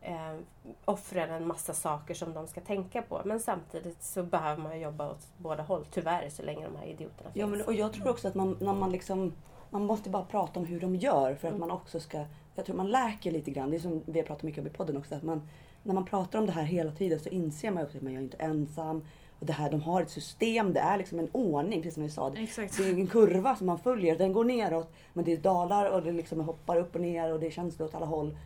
[0.00, 0.36] eh,
[0.84, 3.20] offren en massa saker som de ska tänka på.
[3.24, 5.86] Men samtidigt så behöver man jobba åt båda håll.
[5.90, 7.58] Tyvärr, så länge de här idioterna Ja, finns.
[7.58, 9.32] men, och jag tror också att man, när man liksom
[9.70, 11.60] man måste bara prata om hur de gör för att Mm.
[11.60, 12.24] man också ska...
[12.54, 13.70] Jag tror man läker lite grann.
[13.70, 15.14] Det är som vi har pratat mycket om i podden också.
[15.14, 15.48] Att man,
[15.82, 18.20] när man pratar om det här hela tiden så inser man också att man är
[18.20, 19.02] inte ensam.
[19.38, 22.10] Och det här, de har ett system, det är liksom en ordning, precis som vi
[22.10, 22.30] sa.
[22.30, 22.80] Det Exakt.
[22.80, 24.18] är en kurva som man följer.
[24.18, 27.40] Den går neråt men det är dalar och det liksom hoppar upp och ner och
[27.40, 28.36] det är känslor åt alla håll.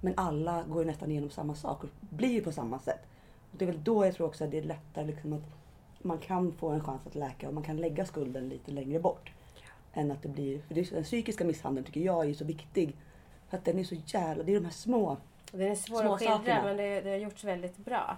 [0.00, 3.00] Men alla går ju nästan igenom samma sak och blir på samma sätt.
[3.52, 5.42] Och det är väl då jag tror också att det är lättare liksom att
[6.02, 9.32] man kan få en chans att läka och man kan lägga skulden lite längre bort.
[9.92, 12.96] Än att det blir, för det, den psykiska misshandeln tycker jag är så viktig.
[13.48, 15.16] För att den är så jävla, det är de här små
[15.52, 18.16] Den är svår Små att skildra men det, det har gjorts väldigt bra.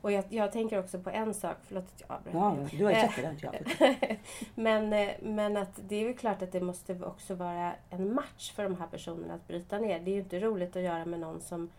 [0.00, 2.34] Och jag, jag tänker också på en sak, förlåt att jag avbröt.
[2.34, 3.60] Ja, du har ju Eh, sett det,
[3.98, 4.16] jag.
[4.54, 8.52] men, eh, men att det är ju klart att det måste också vara en match
[8.52, 10.00] för de här personerna att bryta ner.
[10.00, 11.70] Det är ju inte roligt att göra med någon som...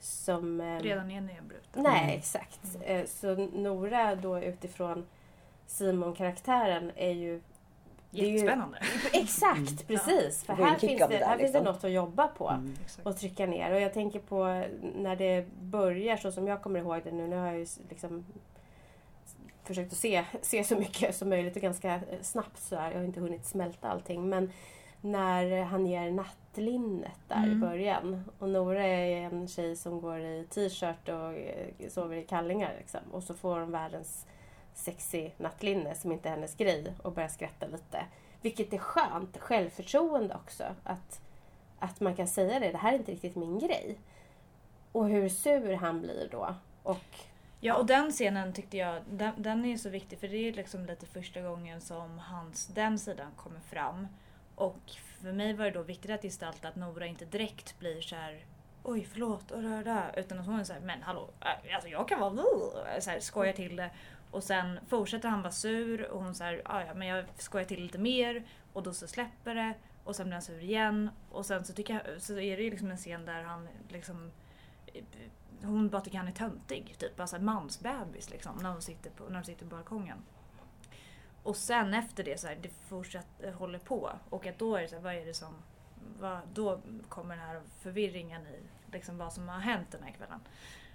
[0.00, 1.82] som eh, Redan är nedbruten.
[1.82, 2.18] Nej, Mm.
[2.18, 2.60] exakt.
[2.82, 5.06] Eh, Så Nora då utifrån
[5.66, 7.40] Simon-karaktären är ju...
[8.10, 8.78] det är ju- Jättespännande.
[9.12, 10.44] Exakt, precis.
[10.44, 11.64] För här finns, det, där, här finns det liksom.
[11.74, 12.74] något att jobba på Mm.
[13.02, 13.72] Och trycka ner.
[13.72, 14.44] Och jag tänker på
[14.96, 17.26] när det börjar så som jag kommer ihåg det nu.
[17.28, 18.24] Nu har jag ju liksom
[19.64, 22.90] försökt att se, se så mycket som möjligt och ganska eh, snabbt så här.
[22.90, 24.28] Jag har inte hunnit smälta allting.
[24.28, 24.52] Men
[25.00, 27.60] när han ger nattlinnet där i Mm.
[27.60, 28.24] början.
[28.38, 32.74] Och Nora är en tjej som går i t-shirt och eh, sover i kallingar.
[32.78, 33.00] Liksom.
[33.12, 34.26] Och så får hon världens
[34.76, 38.04] sexy nattlinne som inte är hennes grej och börjar skratta lite.
[38.42, 40.64] Vilket är skönt, självförtroende också.
[40.84, 41.20] Att,
[41.78, 43.98] att man kan säga det, det här är inte riktigt min grej.
[44.92, 46.54] Och hur sur han blir då.
[46.82, 47.26] Och
[47.60, 50.86] Ja och den scenen tyckte jag, den, den är så viktig för det är liksom
[50.86, 54.08] lite första gången som hans, den sidan kommer fram.
[54.54, 58.16] Och för mig var det då viktigt att gestalta att Nora inte direkt blir så
[58.16, 58.44] här.
[58.82, 60.14] Oj förlåt och det där.
[60.16, 62.44] Utan att hon är såhär, men hallå, äh, alltså jag kan vara
[63.00, 63.90] så här, skojar till det.
[64.30, 67.82] Och sen fortsätter han vara sur och hon säger "Ah, ja men jag skojar till
[67.82, 68.44] lite mer.
[68.72, 69.74] Och då så släpper det.
[70.04, 71.10] Och sen blir han sur igen.
[71.30, 74.30] Och sen så, tycker jag, så är det ju liksom en scen där han liksom
[75.62, 76.94] hon bara tycker han är töntig.
[76.98, 78.56] Typ alltså mansbebis liksom.
[78.62, 80.18] När de sitter på, när de sitter på balkongen.
[81.42, 84.10] Och sen efter det så här, det fortsätter, håller på.
[84.30, 85.54] Och att då är det så här, vad är det som...
[86.18, 88.60] Vad, då kommer den här förvirringen i
[88.92, 90.40] liksom vad som har hänt den här kvällen.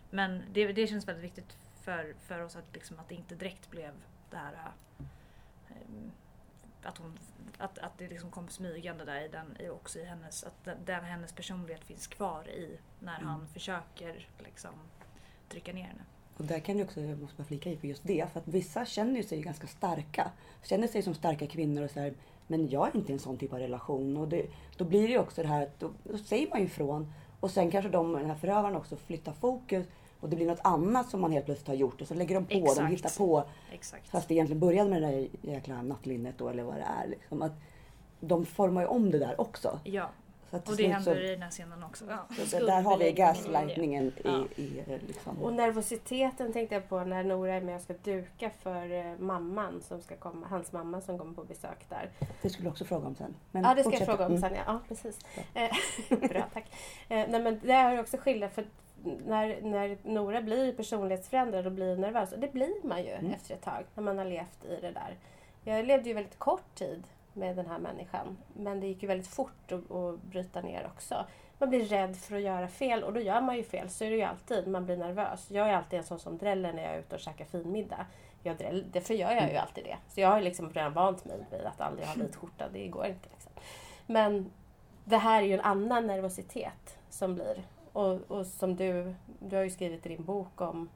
[0.09, 3.71] Men det, det känns väldigt viktigt för, för oss att, liksom, att det inte direkt
[3.71, 3.91] blev
[4.29, 4.71] det här...
[5.69, 5.75] eh,
[6.84, 7.19] att, hon,
[7.57, 11.03] att, att det liksom kom smygande där i den, också i hennes, att den, den,
[11.03, 13.27] hennes personlighet finns kvar i när Mm.
[13.27, 14.69] han försöker liksom
[15.49, 16.01] trycka ner henne.
[16.38, 18.47] Och där kan du också, jag måste bara flika i på just det, för att
[18.47, 20.32] vissa känner ju sig ganska starka.
[20.63, 22.13] Känner sig som starka kvinnor och så här,
[22.47, 24.17] men jag är inte i en sån typ av relation.
[24.17, 24.45] Och det,
[24.77, 27.13] då blir det ju också det här att då, då säger man ju ifrån.
[27.39, 29.88] Och sen kanske de, den här förövaren också flyttar fokus
[30.22, 32.45] och det blir något annat som man helt plötsligt har gjort och så lägger de
[32.45, 32.91] på, de Exakt.
[32.91, 33.43] hittar på.
[33.72, 34.09] Exakt.
[34.09, 37.07] Fast det egentligen började med det där jäkla nattlinnet då eller vad det är.
[37.07, 37.51] Liksom, att
[38.19, 39.80] de formar ju om det där också.
[39.84, 40.09] Ja,
[40.51, 42.05] och det händer så, i den här scenen också.
[42.09, 42.45] Ja.
[42.45, 44.43] så där har vi gaslightningen Ja.
[44.55, 45.38] i, i eh, liksom.
[45.43, 49.82] Och nervositeten tänkte jag på när Nora är med och ska duka för eh, mamman
[49.88, 52.09] som ska komma, hans mamma som kommer på besök där.
[52.41, 53.36] Det skulle du också fråga om sen.
[53.51, 54.07] Men Ja, det ska jag fortsätt.
[54.17, 54.41] fråga om Mm.
[54.41, 54.53] sen.
[54.55, 55.19] Ja, ja precis.
[55.53, 56.65] Eh, Bra, tack.
[57.07, 58.65] Nej, men det har jag också skildrat för
[59.26, 63.32] när, när Nora blir personlighetsförändrad och blir nervös, och det blir man ju Mm.
[63.34, 65.16] efter ett tag när man har levt i det där.
[65.64, 69.28] Jag levde ju väldigt kort tid med den här människan, men det gick ju väldigt
[69.28, 71.26] fort att, att bryta ner också.
[71.58, 73.89] Man blir rädd för att göra fel och då gör man ju fel.
[73.89, 74.68] Så är det ju alltid.
[74.68, 75.52] Man blir nervös.
[75.52, 78.06] Jag är alltid en sån som dräller när jag är ute och käkar finmiddag.
[78.43, 79.97] Jag dräll, därför gör jag ju alltid det.
[80.08, 82.70] Så jag har liksom redan vant mig vid att aldrig ha vit skjorta.
[82.74, 83.30] Det går inte.
[83.30, 83.52] Liksom.
[84.06, 84.52] Men
[85.06, 87.64] det här är ju en annan nervositet som blir.
[87.93, 90.89] Och, och som du, du har ju skrivit i din bok om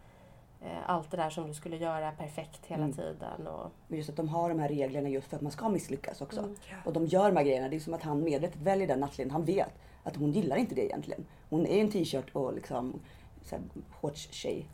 [0.62, 2.96] eh, allt det där som du skulle göra perfekt hela Mm.
[2.96, 3.48] tiden.
[3.48, 6.40] Och, just att de har de här reglerna just för att man ska misslyckas också.
[6.40, 6.56] Mm.
[6.86, 7.70] Och de gör de här grejerna.
[7.70, 9.32] Det är som att han medvetet väljer den nattlinjen.
[9.32, 9.74] Han vet
[10.04, 11.26] att hon gillar inte det egentligen.
[11.50, 13.00] Hon är en t-shirt och liksom
[14.02, 14.66] shorts-tjej.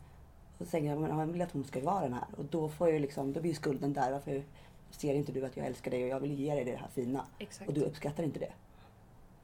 [0.58, 2.24] Och så tänker jag, men han vill att hon ska vara den här.
[2.36, 4.12] Och då får jag liksom, då blir skulden där.
[4.12, 4.42] Varför
[4.90, 7.24] ser inte du att jag älskar dig och jag vill ge dig det här fina?
[7.38, 7.68] Exakt.
[7.68, 8.52] Och du uppskattar inte det.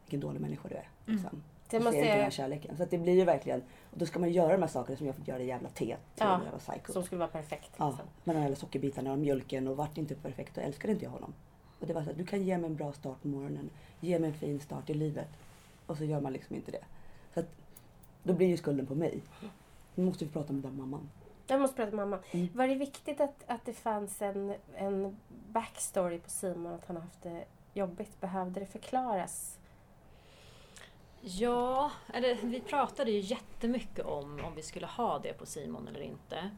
[0.04, 0.88] Vilken dålig människa du är.
[1.06, 1.42] Liksom.
[1.70, 2.76] Det måste inte den här kärleken.
[2.76, 5.16] Så det blir ju verkligen, och då ska man göra de här sakerna som jag
[5.16, 6.00] fått göra i jävla teet.
[6.14, 7.70] Ja, jävla som skulle vara perfekt.
[7.76, 8.06] Ja, Liksom.
[8.24, 11.34] med de här sockerbitarna och mjölken och vart inte perfekt och älskade inte jag honom.
[11.80, 14.18] Och det var så att du kan ge mig en bra start på morgonen, ge
[14.18, 15.28] mig en fin start i livet.
[15.86, 16.84] Och så gör man liksom inte det.
[17.34, 17.46] Så att,
[18.22, 19.20] då blir ju skulden på mig.
[19.94, 21.08] Nu måste vi prata med den mamman.
[21.46, 22.22] Jag måste prata med mamma.
[22.30, 22.48] Mm.
[22.54, 27.02] Var det viktigt att, att det fanns en, en backstory på Simon, att han har
[27.02, 27.44] haft det
[27.74, 28.20] jobbigt?
[28.20, 29.57] Behövde det förklaras?
[31.20, 36.00] Ja, eller vi pratade ju jättemycket om om vi skulle ha det på Simon eller
[36.00, 36.50] inte.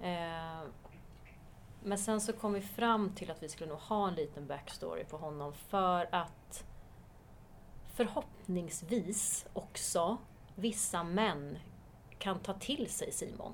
[0.00, 0.60] Eh,
[1.82, 5.04] men sen så kom vi fram till att vi skulle nog ha en liten backstory
[5.04, 6.64] på honom för att
[7.94, 10.16] förhoppningsvis också
[10.54, 11.58] vissa män
[12.18, 13.52] kan ta till sig Simon.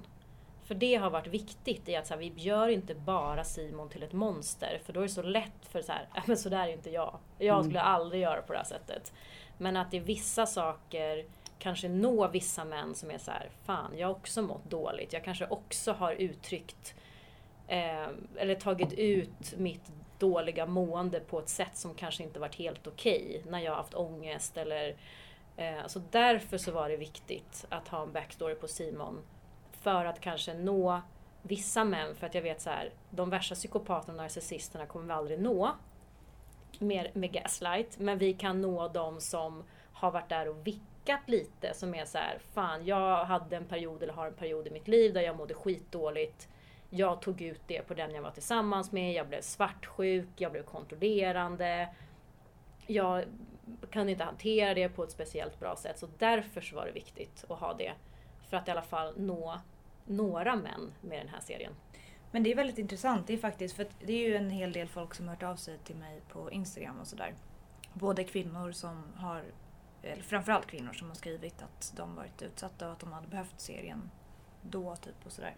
[0.65, 4.03] För det har varit viktigt i att så här, vi gör inte bara Simon till
[4.03, 6.69] ett monster för då är det så lätt för så här, "Ja, men så där
[6.69, 7.19] är inte jag.
[7.39, 7.65] Jag Mm.
[7.65, 9.13] skulle aldrig göra på det här sättet.
[9.59, 11.25] Men att det är vissa saker
[11.59, 15.13] kanske nå vissa män som är så här, fan jag har också mått dåligt.
[15.13, 16.95] Jag kanske också har uttryckt
[17.69, 22.87] eh, eller tagit ut mitt dåliga mående på ett sätt som kanske inte varit helt
[22.87, 24.97] okej okay, när jag har haft ångest eller
[25.57, 29.23] eh, så därför så var det viktigt att ha en backstory på Simon.
[29.73, 31.01] För att kanske nå
[31.43, 35.13] vissa män, för att jag vet så här, de värsta psykopaterna och narcissisterna kommer vi
[35.13, 35.73] aldrig nå
[36.81, 37.99] med, med gaslight.
[37.99, 41.75] Men vi kan nå de som har varit där och vickat lite.
[41.75, 44.89] Som är så här, fan jag hade en period eller har en period i mitt
[44.89, 46.49] liv där jag mådde skitdåligt.
[46.91, 49.13] Jag tog ut det på den jag var tillsammans med.
[49.13, 51.89] Jag blev svartsjuk, jag blev kontrollerande.
[52.87, 53.25] Jag
[53.91, 55.99] kunde inte hantera det på ett speciellt bra sätt.
[55.99, 57.93] Så därför så var det viktigt att ha det.
[58.49, 59.61] För att i alla fall nå
[60.05, 61.73] några män med den här serien.
[62.37, 63.27] Men det är väldigt intressant.
[63.27, 65.57] Det är faktiskt, för det är ju en hel del folk som har hört av
[65.57, 67.35] sig till mig på Instagram och sådär.
[67.93, 69.43] Både kvinnor som har,
[70.03, 73.61] eller framförallt kvinnor som har skrivit att de varit utsatta och att de hade behövt
[73.61, 74.11] serien
[74.63, 75.55] då typ och sådär.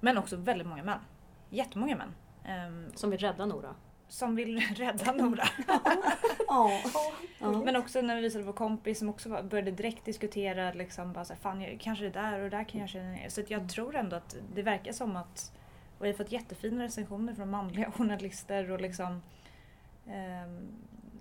[0.00, 0.98] Men också väldigt många män.
[1.50, 2.14] Jättemånga män.
[2.66, 3.74] Um, som vill rädda Nora.
[4.08, 5.48] Som vill rädda Nora.
[7.64, 11.32] Men också när vi visade på kompis som också började direkt diskutera liksom bara så
[11.32, 13.16] här, fan kanske det där och det där kan jag känna.
[13.28, 15.52] Så jag tror ändå att det verkar som att
[16.00, 19.22] och vi har fått jättefina recensioner från manliga journalister och liksom
[20.06, 20.80] um,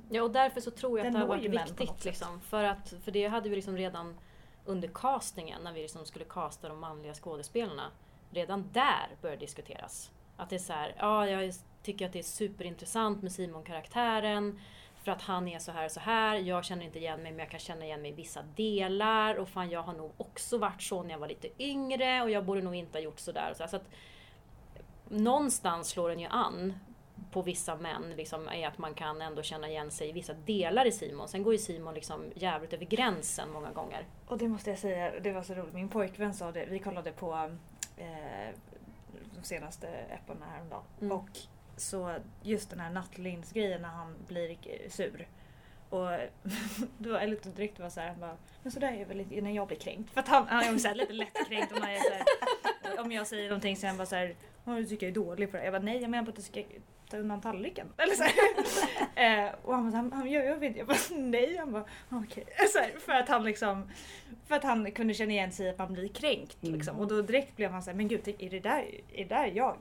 [0.10, 2.06] Ja och därför så tror jag att det har varit viktigt.
[2.06, 4.18] Liksom, för, att, för det hade vi liksom redan
[4.66, 7.92] under castingen när vi liksom skulle casta de manliga skådespelarna.
[8.32, 10.12] Redan där började diskuteras.
[10.38, 11.54] Att det är så här, ja jag
[11.84, 14.60] tycker att det är superintressant med Simon-karaktären.
[15.04, 16.36] För att han är så här och så här.
[16.36, 19.36] Jag känner inte igen mig men jag kan känna igen mig i vissa delar.
[19.36, 22.46] Och fan jag har nog också varit så när jag var lite yngre och jag
[22.46, 23.54] borde nog inte ha gjort sådär.
[23.58, 23.90] Så, så att
[25.10, 26.74] någonstans slår den ju an
[27.32, 30.86] på vissa män liksom, är att man kan ändå känna igen sig i vissa delar
[30.86, 31.28] i Simon.
[31.28, 34.06] Sen går ju Simon liksom jävligt över gränsen många gånger.
[34.28, 35.74] Och det måste jag säga, det var så roligt.
[35.74, 37.52] Min pojkvän sa det, vi kollade på
[37.98, 38.56] eh,
[39.36, 40.84] de senaste epporna häromdagen.
[41.02, 41.12] Mm.
[41.12, 41.30] Och
[41.78, 44.58] så just den här nattlindsgrejen när han blir
[44.90, 45.28] sur.
[45.90, 46.08] Och
[46.98, 49.68] då var lite direkt var så här, han bara, men sådär är väl när jag
[49.68, 50.14] blir kränkt.
[50.14, 53.28] För att han, han är så här, lite lättkränkt om, jag, så här, om jag
[53.28, 54.36] säger någonting så är han bara såhär,
[54.66, 55.64] du tycker jag är dålig på det.
[55.64, 56.64] Jag bara, nej jag menar på att du ska
[57.10, 57.88] ta undan tallriken.
[57.98, 58.24] Eller så
[59.22, 61.58] eh, och han bara, han, han gör jag vet Jag bara, nej.
[61.58, 62.46] Han bara, okej.
[62.46, 63.00] Okay.
[63.00, 63.90] för att han liksom,
[64.48, 66.64] för att han kunde känna igen sig att man blir kränkt.
[66.64, 66.76] Mm.
[66.76, 67.00] Liksom.
[67.00, 69.78] Och då direkt blev han såhär, men gud, är det där, är det där jag?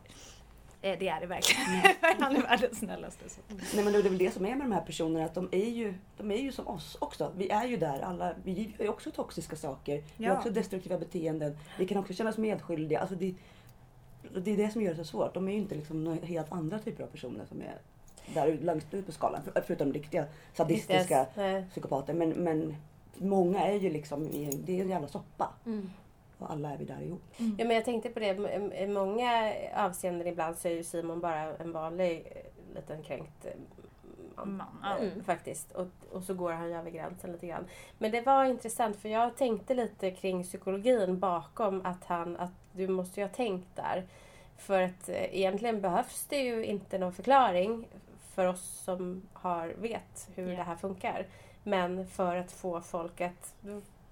[0.82, 1.62] Eh, det är det verkligen.
[1.62, 1.96] Mm.
[2.20, 3.28] Han är världens snällaste.
[3.28, 3.40] Så.
[3.74, 5.70] Nej men det är väl det som är med de här personerna, att de är
[5.70, 7.32] ju, de är ju som oss också.
[7.36, 9.94] Vi är ju där alla, vi är också toxiska saker.
[9.94, 10.02] Ja.
[10.16, 11.58] Vi har också destruktiva beteenden.
[11.78, 13.00] Vi kan också känna oss medskyldiga.
[13.00, 13.34] Alltså det,
[14.34, 15.34] det är det som gör det så svårt.
[15.34, 17.78] De är ju inte liksom några helt andra typer av personer som är
[18.34, 19.40] där längst ut på skalan.
[19.66, 20.24] Förutom riktiga
[20.54, 21.26] sadistiska
[21.70, 22.14] psykopater.
[22.14, 22.76] Men, men
[23.16, 24.28] många är ju liksom,
[24.64, 25.48] det är en jävla soppa.
[25.66, 25.90] Mm.
[26.38, 27.22] Och alla är vi där ihop.
[27.36, 27.56] Mm.
[27.58, 28.28] Ja men jag tänkte på det,
[28.82, 33.52] i många avseenden ibland så är ju Simon bara en vanlig eh, liten kränkt eh,
[34.46, 34.78] man.
[34.82, 34.98] man.
[35.00, 35.72] Mm, faktiskt.
[35.72, 37.66] Och, och så går han ju över gränsen lite grann.
[37.98, 42.88] Men det var intressant för jag tänkte lite kring psykologin bakom att han, att du
[42.88, 44.06] måste ju ha tänkt där.
[44.56, 47.88] För att eh, egentligen behövs det ju inte någon förklaring
[48.34, 50.56] för oss som har, vet hur yeah.
[50.56, 51.26] det här funkar.
[51.62, 53.54] Men för att få folk att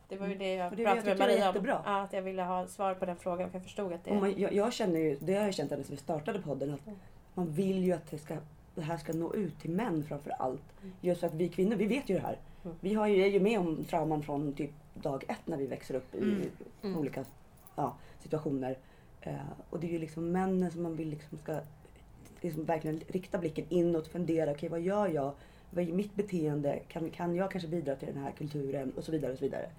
[0.08, 1.66] det var ju det jag det pratade med Maria om.
[1.66, 4.14] Ja, att jag ville ha svar på den frågan för jag förstod att det...
[4.14, 6.86] Man, jag, jag, känner ju, det har jag känt ända sedan vi startade podden, att
[6.86, 6.98] mm.
[7.34, 8.36] man vill ju att det, ska,
[8.74, 10.62] det här ska nå ut till män framför allt.
[10.82, 10.94] Mm.
[11.00, 12.38] Just för att vi kvinnor, vi vet ju det här.
[12.64, 12.76] Mm.
[12.80, 15.94] Vi har ju, är ju med om trauman från typ dag ett när vi växer
[15.94, 16.50] upp i mm.
[16.82, 16.98] mm.
[16.98, 17.24] olika
[17.76, 18.76] ja, situationer.
[19.26, 19.34] Uh,
[19.70, 21.60] och det är ju liksom männen som man vill liksom ska
[22.40, 25.32] liksom verkligen rikta blicken inåt och fundera, okej okay, vad gör jag?
[25.70, 26.80] Vad är mitt beteende?
[26.88, 28.92] Kan, kan jag kanske bidra till den här kulturen?
[28.96, 29.70] Och så vidare och så vidare.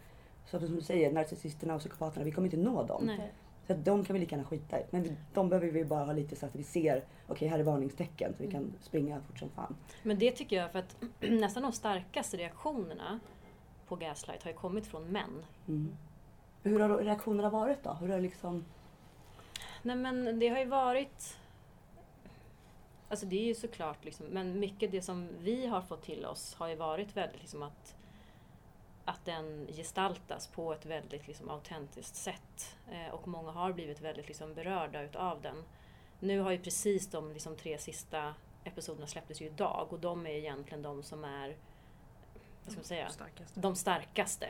[0.51, 3.03] Så som du säger, narcissisterna och psykopaterna, vi kommer inte nå dem.
[3.05, 3.33] Nej.
[3.67, 4.83] Så att de kan vi lika gärna skita i.
[4.89, 7.63] Men de behöver vi bara ha lite så att vi ser, okej okay, här är
[7.63, 8.73] varningstecken så vi kan mm.
[8.81, 9.75] springa fort som fan.
[10.03, 13.19] Men det tycker jag för att nästan de starkaste reaktionerna
[13.87, 15.45] på Gaslight har ju kommit från män.
[15.67, 15.97] Mm.
[16.63, 17.93] Hur har reaktionerna varit då?
[17.93, 18.65] Hur har liksom...
[19.81, 21.37] Nej men det har ju varit...
[23.09, 26.53] Alltså det är ju såklart liksom, men mycket det som vi har fått till oss
[26.53, 27.95] har ju varit väldigt liksom att
[29.07, 32.77] att den gestaltas på ett väldigt liksom, autentiskt sätt.
[32.91, 35.63] Eh, och många har blivit väldigt liksom, berörda utav den.
[36.19, 38.33] Nu har ju precis de liksom, tre sista
[38.63, 41.47] episoderna släpptes ju idag och de är egentligen de som är
[42.63, 43.59] vad ska man säga, starkaste.
[43.59, 44.49] de starkaste.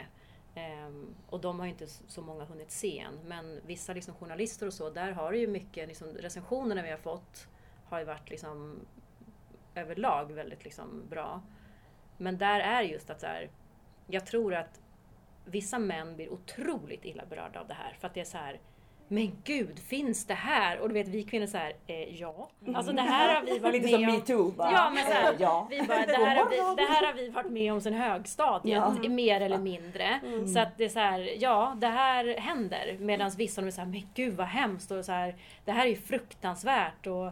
[0.56, 3.20] Um, och de har ju inte så många hunnit se än.
[3.26, 6.98] Men vissa liksom, journalister och så, där har det ju mycket, liksom, recensionerna vi har
[6.98, 7.48] fått
[7.86, 8.80] har ju varit liksom,
[9.76, 11.42] överlag väldigt liksom, bra.
[12.18, 13.50] Men där är just att så här,
[14.08, 14.80] jag tror att
[15.46, 17.96] vissa män blir otroligt illa berörda av det här.
[18.00, 18.60] För att det är så här,
[19.10, 20.80] men gud, finns det här?
[20.80, 22.50] Och du vet vi kvinnor så här, eh, ja.
[22.76, 24.16] Alltså det här har vi varit Lite som om.
[24.16, 24.52] metoo.
[24.52, 25.68] bara, Ja, men så här, ja.
[25.70, 28.84] Vi bara, det, här har vi, det här har vi varit med om sedan högstadiet,
[29.04, 29.10] Ja.
[29.10, 30.20] mer eller mindre.
[30.54, 32.98] Så att det är så här, ja det här händer.
[33.00, 34.92] Medan vissa de är så här, men gud vad hemskt.
[34.92, 35.36] Och så här,
[35.66, 37.08] det här är ju fruktansvärt.
[37.08, 37.32] Och,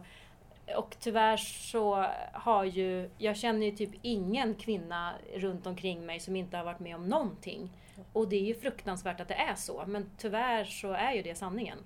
[0.77, 6.35] och tyvärr så har ju, jag känner ju typ ingen kvinna runt omkring mig som
[6.35, 7.69] inte har varit med om någonting.
[8.13, 9.83] Och det är ju fruktansvärt att det är så.
[9.87, 11.77] Men tyvärr så är ju det sanningen.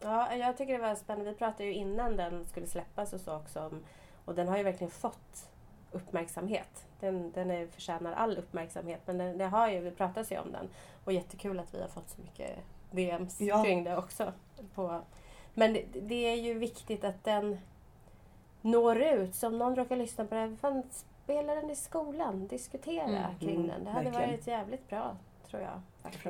[0.00, 1.30] Ja, jag tycker det var spännande.
[1.30, 3.84] Vi pratade ju innan den skulle släppas och så också om,
[4.24, 5.50] och den har ju verkligen fått
[5.92, 6.86] uppmärksamhet.
[7.00, 10.52] Den, den är, förtjänar all uppmärksamhet men den, det har ju, vi pratar ju om
[10.52, 10.68] den.
[11.04, 12.58] Och jättekul att vi har fått så mycket
[12.90, 13.64] DMs Ja.
[13.64, 14.32] kring det också.
[14.74, 15.02] På,
[15.54, 17.58] men det, det är ju viktigt att den
[18.62, 19.34] når ut.
[19.34, 22.46] Så om någon råkar lyssna på det här, fan, spela den i skolan.
[22.46, 23.38] Diskutera Mm.
[23.40, 23.84] kring Mm, den.
[23.84, 24.30] Det hade verkligen.
[24.30, 25.16] varit jävligt bra,
[25.50, 25.80] tror jag.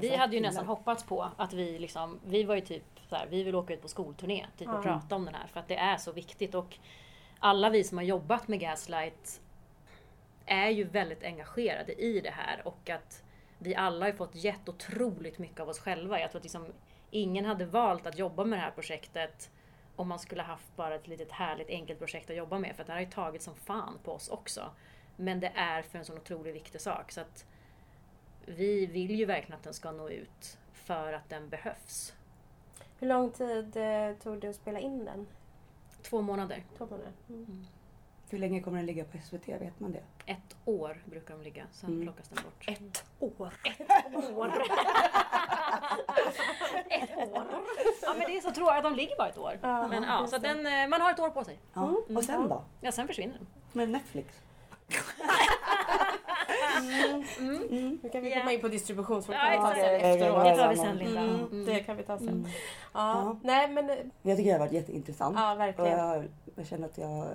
[0.00, 3.26] Vi hade ju nästan hoppats på att vi liksom, vi var ju typ så här,
[3.30, 5.76] vi vill åka ut på skolturné typ, och prata om den här för att det
[5.76, 6.78] är så viktigt och
[7.38, 9.40] alla vi som har jobbat med Gaslight
[10.46, 13.22] är ju väldigt engagerade i det här och att
[13.58, 16.20] vi alla har ju fått gett otroligt mycket av oss själva.
[16.20, 16.66] Jag tror att liksom,
[17.10, 19.50] ingen hade valt att jobba med det här projektet
[19.96, 22.92] om man skulle haft bara ett litet härligt enkelt projekt att jobba med för det
[22.92, 24.70] här har ju tagit som fan på oss också.
[25.16, 27.12] Men det är för en sån otroligt viktig sak.
[27.12, 27.44] Så att
[28.46, 32.14] vi vill ju verkligen att den ska nå ut för att den behövs.
[32.98, 35.26] Hur lång tid eh, tog det att spela in den?
[36.02, 36.64] Två månader.
[36.78, 37.12] Två månader?
[37.28, 37.66] Mm.
[38.30, 39.48] Hur länge kommer den ligga på SVT?
[39.48, 40.02] Vet man det?
[40.32, 42.02] Ett år brukar de ligga, sen Mm.
[42.02, 42.68] plockas den bort.
[42.68, 43.30] Ett år.
[44.36, 44.52] år!
[46.90, 47.44] ett år!
[48.02, 49.58] Ja men det är så tråkigt att de ligger bara ett år.
[49.62, 51.58] Ja, men ja, så den, eh, man har ett år på sig.
[51.74, 51.94] Ja.
[52.16, 52.64] Och sen då?
[52.80, 53.46] Ja, sen försvinner den.
[53.72, 54.40] Med Netflix?
[57.40, 58.38] Nu kan vi Ja.
[58.38, 58.68] komma in på.
[58.68, 60.44] Ja, efteråt.
[60.44, 61.20] Det tar vi sen Linda.
[61.20, 61.64] Mm, Mm.
[61.64, 62.28] Det kan vi ta sen.
[62.28, 62.44] Mm.
[62.44, 62.50] Ja.
[62.92, 63.36] Ja.
[63.42, 65.36] Nej men, eh, Jag tycker det har varit jätteintressant.
[65.38, 65.98] ja Och verkligen.
[65.98, 67.26] jag, jag känner att jag...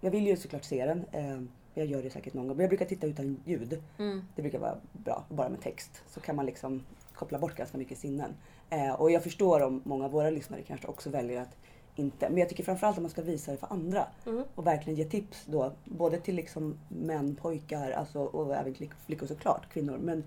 [0.00, 1.04] Jag vill ju såklart se den.
[1.12, 1.40] Eh,
[1.74, 2.56] Jag gör det säkert någon gång.
[2.56, 3.82] Men jag brukar titta utan ljud.
[3.98, 4.22] Mm.
[4.36, 6.02] Det brukar vara bra, bara med text.
[6.08, 6.82] Så kan man liksom
[7.14, 8.34] koppla bort ganska mycket sinnen.
[8.70, 11.56] Eh, och jag förstår om många av våra lyssnare kanske också väljer att
[11.96, 12.28] inte.
[12.28, 14.06] Men jag tycker framförallt att man ska visa det för andra.
[14.26, 14.44] Mm.
[14.54, 15.72] Och verkligen ge tips då.
[15.84, 18.74] Både till liksom män, pojkar alltså, och även
[19.06, 19.98] flickor såklart, kvinnor.
[20.02, 20.24] Men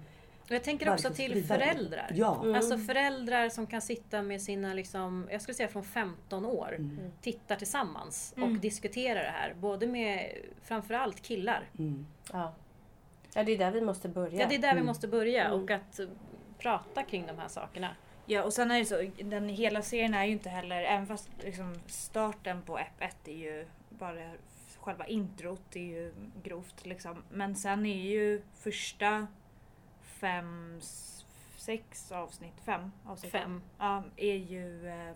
[0.56, 2.12] jag tänker också till föräldrar.
[2.16, 2.42] Ja.
[2.44, 2.56] Mm.
[2.56, 7.12] Alltså föräldrar som kan sitta med sina, liksom, jag skulle säga från 15 år, Mm.
[7.22, 8.52] tittar tillsammans Mm.
[8.52, 9.54] och diskuterar det här.
[9.54, 11.70] Både med framförallt killar.
[11.80, 12.06] Mm.
[12.34, 12.54] Ja.
[13.34, 14.40] ja, det är där vi måste börja.
[14.42, 14.86] Ja, det är där vi Mm.
[14.86, 15.62] måste börja Mm.
[15.62, 16.00] och att
[16.58, 17.96] prata kring de här sakerna.
[18.26, 21.30] Ja och sen är det så, den hela serien är ju inte heller, även fast
[21.44, 24.32] liksom starten på Ep 1 är ju bara
[24.80, 27.24] själva introt är ju grovt liksom.
[27.32, 29.28] Men sen är ju första
[30.22, 30.80] fem,
[31.58, 33.32] sex avsnitt, fem avsnitt.
[33.32, 33.62] Fem.
[33.78, 35.16] Ja, är ju eh,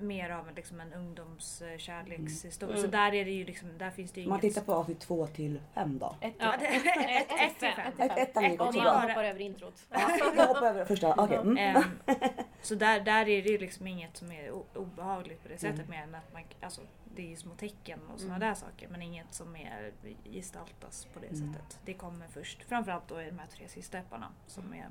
[0.00, 2.74] mer av en, liksom en ungdomskärlekshistoria.
[2.76, 2.84] Mm.
[2.84, 4.54] Så där är det ju liksom, där finns det ju Om man inget...
[4.54, 6.16] tittar på avsnitt två till fem då.
[6.20, 6.54] Ett, Ja.
[6.54, 7.92] ett, ett, ett, ett, till fem.
[7.92, 9.08] till Ett, ettan gick Om också man bra.
[9.08, 9.86] hoppar över introt.
[10.36, 11.14] Jag hoppar över första.
[11.14, 11.36] Okej.
[11.36, 11.56] Mm.
[11.56, 11.82] Ehm,
[12.62, 15.90] så där, där är det ju liksom inget som är obehagligt på det sättet Mm.
[15.90, 16.80] mer än att man, alltså,
[17.14, 18.48] det är ju små tecken och sådana Mm.
[18.48, 19.92] där saker men inget som är
[20.32, 21.52] gestaltas på det Mm.
[21.54, 21.78] sättet.
[21.84, 24.88] Det kommer först, framförallt då i de här tre sista epparna som är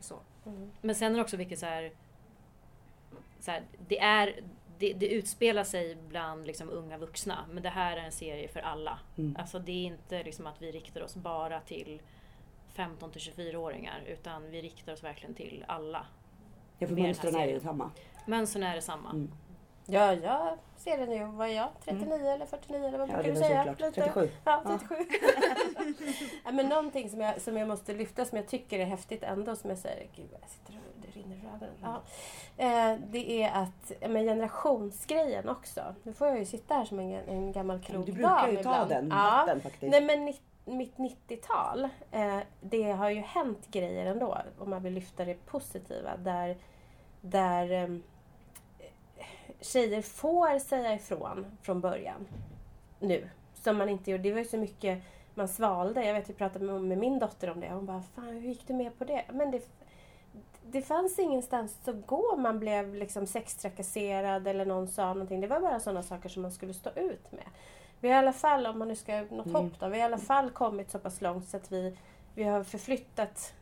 [0.00, 0.18] så.
[0.46, 0.70] Mm.
[0.80, 1.92] Men sen är det också viktigt så här,
[3.44, 4.40] så här det, är,
[4.78, 8.60] det, det utspelar sig bland liksom unga vuxna men det här är en serie för
[8.60, 8.98] alla.
[9.16, 9.36] Mm.
[9.38, 12.02] Alltså det är inte liksom att vi riktar oss bara till
[12.72, 16.06] 15 till 24-åringar utan vi riktar oss verkligen till alla.
[16.78, 17.90] Ja, för mönstren är ju samma.
[18.26, 19.10] Mönstren är detsamma.
[19.10, 19.30] Mm.
[19.86, 21.24] Ja, jag ser den ju.
[21.24, 21.68] Vad är jag?
[21.84, 23.64] 39 eller 49 eller vad Ja, brukar det du säga?
[23.64, 23.80] såklart.
[23.80, 24.28] Lite- 37.
[24.44, 24.94] Ja, 37.
[26.44, 29.56] ja, men någonting som jag, som jag måste lyfta som jag tycker är häftigt ändå
[29.56, 31.74] som jag säger, gud jag sitter och det rinner ur ögonen.
[31.82, 32.00] Ja.
[32.92, 35.80] Eh, det är att, ja, men generationsgrejen också.
[36.02, 38.60] Nu får jag ju sitta här som en, en gammal klok Du brukar ju ta
[38.60, 38.88] ibland.
[38.90, 39.16] den Ja.
[39.16, 39.90] natten faktiskt.
[39.90, 40.24] Nej men
[40.76, 44.38] mitt 90-tal, eh, det har ju hänt grejer ändå.
[44.58, 46.16] Om man vill lyfta det positiva.
[46.16, 46.56] Där,
[47.20, 47.88] där eh,
[49.60, 52.26] tjejer får säga ifrån från början.
[53.00, 53.28] Nu.
[53.54, 54.22] Som man inte gjorde.
[54.22, 55.02] Det var ju så mycket
[55.34, 56.04] man svalde.
[56.04, 57.70] Jag vet jag pratade med, min dotter om det.
[57.72, 59.24] Hon bara, fan hur gick du med på det?
[59.32, 59.62] Men det,
[60.62, 62.36] det fanns ingenstans att gå.
[62.36, 65.40] Man blev liksom sextrakasserad eller någon sa någonting.
[65.40, 67.44] Det var bara sådana saker som man skulle stå ut med.
[68.00, 69.54] Vi har i alla fall, om man nu ska något Mm.
[69.54, 71.96] hopp då, vi har i alla fall kommit så pass långt så att vi,
[72.34, 73.54] vi har förflyttat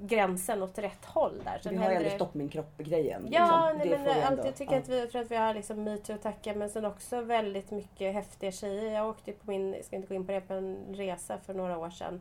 [0.00, 1.58] gränsen åt rätt håll där.
[1.62, 3.28] Sen vi har ju ändå stopp min kropp-grejen.
[3.30, 3.78] Ja, liksom.
[3.78, 4.78] nej, men får vi allt, ändå- jag tycker ja.
[4.78, 7.70] att vi, jag tror att vi har liksom metoo att tacka men sen också väldigt
[7.70, 8.94] mycket häftiga tjejer.
[8.94, 11.54] Jag åkte på min, jag ska inte gå in på det, på en resa för
[11.54, 12.20] några år sedan.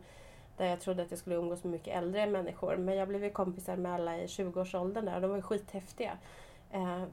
[0.58, 2.78] Där jag trodde att jag skulle umgås med mycket äldre människor.
[2.78, 6.18] Men jag blev ju kompisar med alla i 20-årsåldern där och de var ju skithäftiga.
[6.72, 7.04] Eh,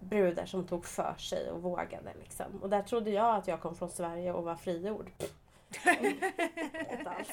[0.00, 2.10] brudar som tog för sig och vågade.
[2.22, 2.46] Liksom.
[2.62, 5.10] Och där trodde jag att jag kom från Sverige och var frigjord.
[6.92, 7.28] Inte alls.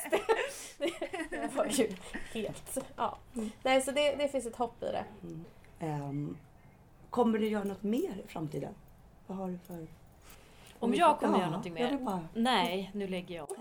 [0.77, 0.89] Det,
[1.29, 1.89] det var ju
[2.33, 2.77] helt...
[2.95, 3.17] Ja.
[3.63, 5.05] Nej, så det, det finns ett hopp i det.
[5.85, 6.37] Ehm,
[7.09, 8.73] kommer du göra något mer i framtiden?
[9.27, 9.87] Vad har du för...
[10.79, 11.97] Om jag kommer Ja, göra någonting mer?
[11.97, 12.27] bara...
[12.33, 13.47] Nej, nu lägger jag.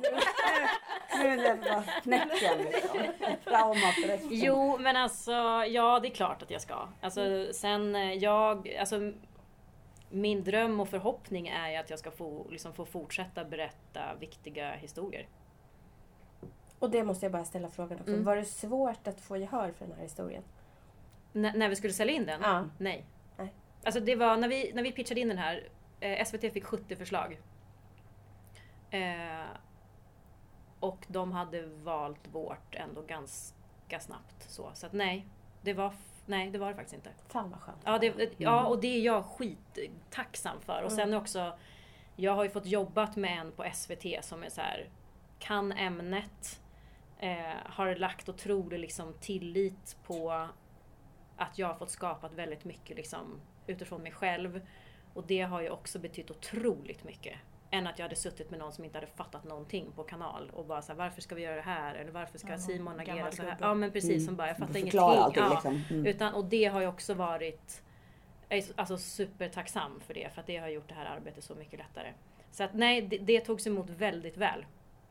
[1.19, 3.01] Nu är det bara knäcken liksom.
[3.01, 4.29] Ett Trauma för resten.
[4.31, 5.33] Jo, men alltså
[5.69, 6.89] ja, det är klart att jag ska.
[7.01, 9.13] Alltså sen eh, jag, alltså
[10.11, 15.29] min dröm och förhoppning är att jag ska få, liksom, få fortsätta berätta viktiga historier.
[16.79, 18.13] Och det måste jag bara ställa frågan också.
[18.13, 18.25] Mm.
[18.25, 20.43] Var det svårt att få gehör för den här historien?
[21.35, 22.41] N- när vi skulle sälja in den?
[22.43, 22.65] Ja.
[22.79, 23.07] Nej.
[23.37, 23.55] Nej.
[23.85, 25.69] Alltså det var när vi, när vi pitchade in den här,
[26.01, 27.41] eh, SVT fick 70 förslag.
[28.91, 29.47] Eh,
[30.81, 34.43] och de hade valt vårt ändå ganska snabbt.
[34.51, 35.27] Så, så att nej,
[35.63, 35.93] det var,
[36.27, 37.11] nej, det var det faktiskt inte.
[37.29, 37.79] Fan vad skönt.
[37.85, 40.83] Ja, det, ja och det är jag skittacksam för.
[40.83, 41.59] Och sen också,
[42.17, 44.89] jag har ju fått jobbat med en på SVT som är så här,
[45.39, 46.63] kan ämnet,
[47.19, 50.49] eh, har lagt otrolig liksom, tillit på
[51.37, 54.61] att jag har fått skapat väldigt mycket liksom, utifrån mig själv.
[55.15, 57.39] Och det har ju också betytt otroligt mycket.
[57.71, 60.65] Än att jag hade suttit med någon som inte hade fattat någonting på kanal och
[60.67, 61.95] bara så här, varför ska vi göra det här?
[61.95, 63.57] Eller varför ska Ja, Simon agera så här?
[63.61, 64.27] Ja men precis, Mm.
[64.27, 65.01] som bara jag fattar ingenting.
[65.01, 65.51] allting ja.
[65.51, 65.83] liksom.
[65.91, 66.07] Mm.
[66.07, 67.83] Utan, och det har ju också varit
[68.49, 71.55] jag är alltså supertacksam för det, för att det har gjort det här arbetet så
[71.55, 72.13] mycket lättare.
[72.51, 74.67] Så att nej, det, det togs emot väldigt väl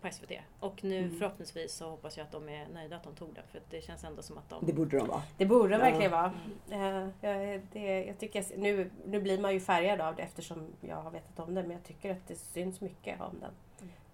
[0.05, 0.31] på SVT.
[0.59, 1.17] Och nu Mm.
[1.19, 4.03] förhoppningsvis så hoppas jag att de är nöjda att de tog den, för det känns
[4.03, 4.65] ändå som att de...
[4.65, 5.21] Det borde de vara.
[5.37, 5.77] Det borde Ja.
[5.79, 6.31] verkligen vara.
[6.69, 10.95] Eh, jag- det, jag tycker, nu, nu blir man ju färgad av det eftersom jag
[10.95, 13.51] har vetat om det men jag tycker att det syns mycket om den.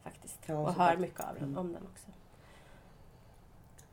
[0.03, 0.39] Faktiskt.
[0.45, 1.57] Ja, och hör mycket av den, Mm.
[1.57, 2.07] om den också.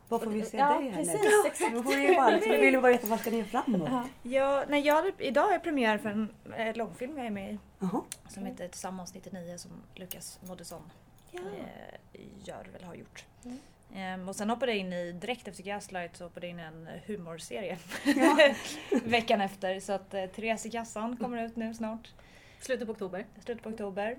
[0.09, 1.47] Vad får vi se Ja, dig precis, härnäst?
[1.47, 1.75] exakt.
[1.75, 3.91] Vi vill ju bara veta vad ska ni göra framåt?
[4.23, 4.65] Ja.
[4.69, 7.59] Nej, jag idag är premiär för en eh, långfilm jag är med i.
[7.79, 8.03] Jaha.
[8.29, 10.83] Som heter Tillsammans 99 som Lukas Moodysson
[11.31, 11.41] Ja.
[11.41, 13.25] eh, gör, eller har gjort.
[13.45, 13.59] Mm.
[13.95, 16.63] Ehm, och sen hoppade jag in i, direkt efter Gaslight så hoppade jag in i
[16.63, 17.79] en humorserie.
[18.05, 18.55] Ja.
[19.05, 19.81] Veckan efter.
[19.81, 22.13] Så att eh, Therese i kassan kommer ut nu snart.
[22.61, 23.27] Slutet på oktober.
[23.45, 24.17] Slutet på oktober.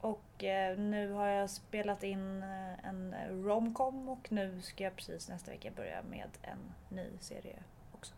[0.00, 5.28] Och eh, nu har jag spelat in eh, en romcom och nu ska jag precis
[5.28, 7.56] nästa vecka börja med en ny serie
[7.92, 8.14] också.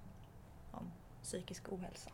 [0.73, 2.11] Om psykisk ohälsa.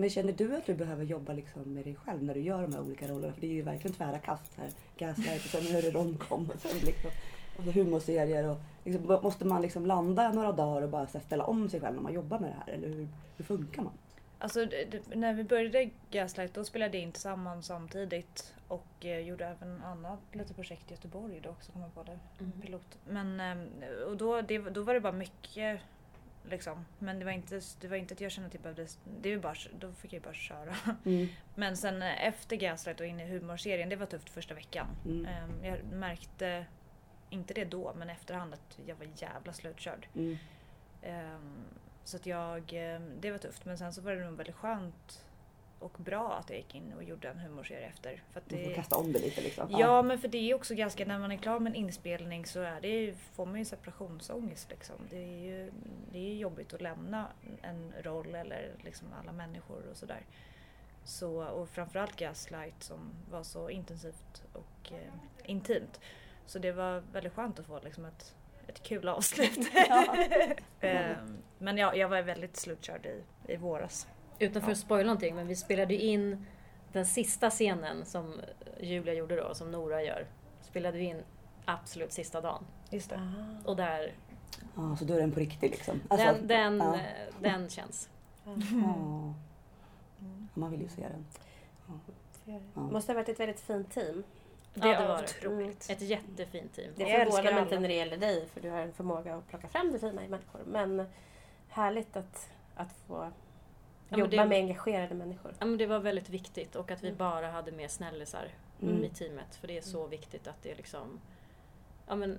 [0.00, 2.74] Men känner du att du behöver jobba liksom med dig själv när du gör de
[2.74, 3.32] här olika rollerna?
[3.32, 4.70] För det är ju verkligen tvära kast här.
[4.98, 7.10] Gaslight och sen är det romcom och sen liksom,
[7.58, 8.48] och så humorserier.
[8.48, 11.80] Och liksom, måste man liksom landa några dagar och bara så här, ställa om sig
[11.80, 12.74] själv när man jobbar med det här?
[12.74, 13.92] Eller hur, hur funkar man?
[14.38, 19.46] Alltså det, när vi började Gaslight då spelade jag in tillsammans samtidigt och eh, gjorde
[19.46, 22.18] även annat litet projekt i Göteborg då också kom jag på det.
[22.38, 22.52] Mm.
[22.60, 22.98] Pilot.
[23.08, 25.80] Men eh, och då, det, då var det bara mycket
[26.48, 26.84] liksom.
[26.98, 28.86] Men det var inte, det var inte att jag kände att jag behövde,
[29.20, 30.74] det var bara, då fick jag bara köra.
[31.04, 31.28] Mm.
[31.54, 34.86] Men sen eh, efter Gaslight och in i humorserien, det var tufft första veckan.
[35.04, 35.26] Mm.
[35.26, 36.66] Ehm, Jag märkte,
[37.30, 40.06] inte det då, men efterhand att jag var jävla slutkörd.
[40.14, 40.38] Mm.
[41.02, 41.64] Ehm,
[42.04, 45.24] Så att jag, ehm, det var tufft men sen så var det nog väldigt skönt
[45.80, 48.22] och bra att jag gick in och gjorde en humorserie efter.
[48.32, 49.70] För att Man får det, kasta om det lite liksom.
[49.70, 52.60] ja men för det är också ganska, när man är klar med en inspelning så
[52.60, 54.96] är det, får man ju separationsångest liksom.
[55.10, 55.70] Det är ju
[56.12, 57.26] det är jobbigt att lämna
[57.62, 60.26] en roll eller liksom alla människor och sådär.
[61.04, 65.12] Så, och framförallt Gaslight som var så intensivt och eh,
[65.44, 66.00] intimt.
[66.46, 68.34] Så det var väldigt skönt att få liksom ett,
[68.66, 69.58] ett kul avslut.
[70.80, 73.22] Ehm, men ja, jag var väldigt slutkörd i,
[73.52, 74.08] i våras.
[74.40, 74.72] Utan för Ja.
[74.72, 76.46] att spoila någonting, men vi spelade ju in
[76.92, 78.40] den sista scenen som
[78.80, 80.26] Julia gjorde då, som Nora gör.
[80.62, 81.22] Spelade vi in
[81.64, 82.64] absolut sista dagen.
[82.90, 83.16] Just det.
[83.16, 83.68] Ah.
[83.70, 84.12] Och där,
[84.76, 86.00] Ja, så då är den på riktigt liksom.
[86.08, 86.98] Alltså, den, den, ja.
[87.40, 88.08] den känns.
[88.44, 88.50] Ja.
[88.52, 89.34] Mm.
[90.54, 91.26] Man vill ju se den.
[92.44, 92.80] Det Ja.
[92.80, 94.22] måste ha varit ett väldigt fint team.
[94.74, 95.48] Ja, det är var det.
[95.48, 95.90] otroligt.
[95.90, 96.92] Ett jättefint team.
[96.96, 99.68] Det förvånar mig inte när det gäller dig för du har en förmåga att plocka
[99.68, 100.60] fram det fina i människor.
[100.66, 101.06] Men
[101.68, 103.30] härligt att, att få
[104.18, 105.54] jobba det- med engagerade människor.
[105.58, 107.18] Ja, men det var väldigt viktigt och att vi Mm.
[107.18, 108.48] bara hade med snällisar
[108.82, 109.04] Mm.
[109.04, 109.56] i teamet.
[109.56, 111.20] För det är så viktigt att det liksom...
[112.06, 112.38] Ja, men,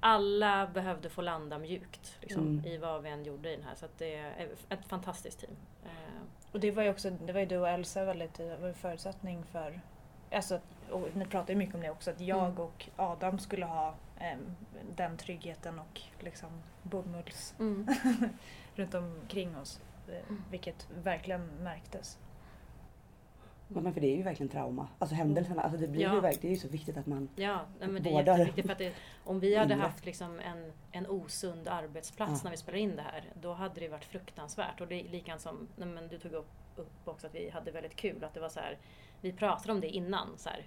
[0.00, 2.64] alla behövde få landa mjukt liksom, Mm.
[2.66, 3.74] i vad vi än gjorde i den här.
[3.74, 5.52] Så att det är ett fantastiskt team.
[5.84, 5.90] Eh,
[6.52, 9.44] Och det var ju också, det var ju du och Elsa väldigt, var en förutsättning
[9.44, 9.80] för,
[10.32, 10.60] alltså,
[10.90, 12.58] och ni pratar ju mycket om det också, att jag Mm.
[12.58, 14.56] och Adam skulle ha em,
[14.96, 16.50] den tryggheten och liksom
[16.82, 17.86] bomulls Mm.
[18.74, 19.80] runt omkring oss.
[20.18, 20.42] Mm.
[20.50, 22.18] Vilket verkligen märktes.
[23.68, 24.88] Men för det är ju verkligen trauma.
[24.98, 26.14] Alltså händelserna, alltså det blir Ja.
[26.14, 28.66] ju verkligen, det är ju så viktigt att man Ja, nej, men det är jätteviktigt.
[28.66, 28.92] För att det,
[29.24, 29.82] om vi hade Inre.
[29.84, 32.40] haft liksom en, en osund arbetsplats Ja.
[32.44, 34.80] när vi spelade in det här, då hade det varit fruktansvärt.
[34.80, 37.70] Och det är likadant som nej, men du tog upp, upp också att vi hade
[37.70, 38.24] väldigt kul.
[38.24, 38.78] Att det var så här,
[39.20, 40.28] vi pratade om det innan.
[40.36, 40.66] Så här,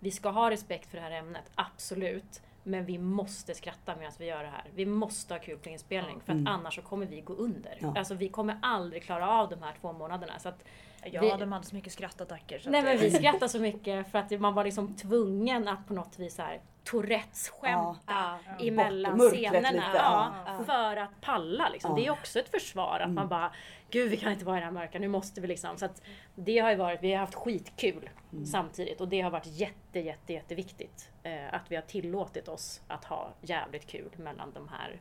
[0.00, 2.42] vi ska ha respekt för det här ämnet, absolut.
[2.68, 4.64] Men vi måste skratta medan vi gör det här.
[4.74, 6.46] Vi måste ha kul på inspelning för att Mm.
[6.52, 7.78] annars så kommer vi gå under.
[7.80, 7.94] Ja.
[7.98, 10.38] Alltså vi kommer aldrig klara av de här två månaderna.
[10.38, 10.64] Så att
[11.12, 12.58] Ja, Vi- de hade så mycket skrattattacker.
[12.58, 15.86] Så Nej att men vi skrattade så mycket för att man var liksom tvungen att
[15.88, 16.60] på något vis här
[16.90, 18.38] Tourettes skämta Ja.
[18.66, 19.82] emellan Bort- scenerna.
[19.94, 20.64] Ja, ja.
[20.64, 21.90] För att palla liksom.
[21.90, 21.96] Ja.
[21.96, 23.52] Det är också ett försvar att man bara
[23.90, 25.76] Gud vi kan inte vara i det här mörka, nu måste vi liksom.
[25.78, 26.02] Så att
[26.34, 28.10] det har ju varit, vi har haft skitkul
[28.52, 31.12] samtidigt och det har varit jätte jätte jätteviktigt.
[31.22, 35.00] Eh, att vi har tillåtit oss att ha jävligt kul mellan de här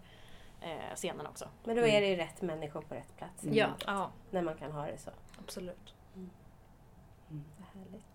[0.62, 1.50] eh, scenerna också.
[1.64, 3.44] Men då är det ju rätt människor på rätt plats.
[3.52, 3.68] Ja.
[3.86, 5.12] Ja, När man kan ha det så.
[5.40, 5.94] absolut.
[7.28, 8.15] Vad härligt.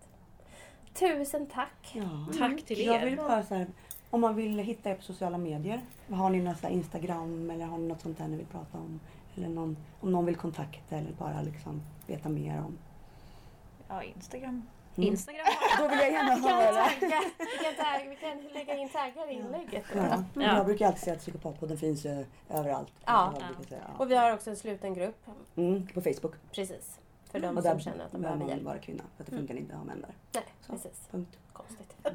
[0.93, 1.91] Tusen tack!
[1.93, 2.27] Ja.
[2.37, 3.05] Tack till Jag er.
[3.05, 3.67] vill bara så här,
[4.09, 5.81] om man vill hitta er på sociala medier.
[6.09, 8.99] Har ni här Instagram eller har ni något sånt där ni vill prata om?
[9.35, 12.77] Eller någon, om någon vill kontakta eller bara liksom veta mer om.
[13.87, 14.67] Ja, Instagram.
[14.97, 15.09] Mm.
[15.09, 15.45] Instagram.
[15.77, 16.87] Då vill jag gärna Vi kan, höra.
[16.99, 19.85] vi, kan tagga, vi kan lägga in taggar i inlägget.
[19.95, 20.23] Ja.
[20.33, 20.41] Ja.
[20.57, 22.93] Jag brukar alltid säga att Psykopatpodden finns ju överallt.
[23.05, 23.33] Ja.
[23.39, 23.97] Jag ja.
[23.97, 25.25] Och vi har också en sluten grupp.
[25.55, 26.33] Mm, på Facebook.
[26.51, 26.99] Precis.
[27.31, 28.63] För de Och som känner att de behöver hjälp.
[28.63, 29.03] vara kvinna.
[29.15, 30.15] För att det funkar inte att ha män där.
[30.33, 30.71] Nej, Så.
[30.73, 31.07] precis.
[31.11, 31.37] Punkt.
[31.53, 31.95] Konstigt.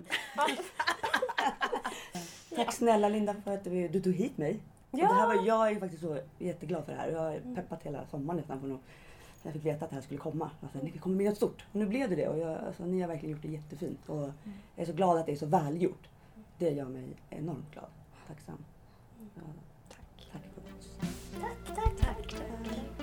[2.56, 4.60] Tack snälla Linda för att du, du tog hit mig.
[4.90, 4.98] Ja.
[5.08, 7.08] Det här var, jag är faktiskt så jätteglad för det här.
[7.08, 8.80] Jag har peppat hela sommaren nästan för att
[9.42, 10.50] jag fick veta att det här skulle komma.
[10.62, 11.64] Alltså, det kommer bli något stort.
[11.72, 12.28] Och nu blev det det.
[12.28, 14.08] Och jag, alltså, ni har verkligen gjort det jättefint.
[14.08, 14.32] Och jag
[14.76, 16.08] är så glad att det är så välgjort.
[16.58, 17.86] Det gör mig enormt glad.
[18.28, 18.64] Tacksam.
[19.34, 19.42] Ja,
[19.88, 20.28] tack.
[20.32, 20.42] Tack.
[21.40, 22.30] Tack, tack, tack.
[22.30, 22.95] tack.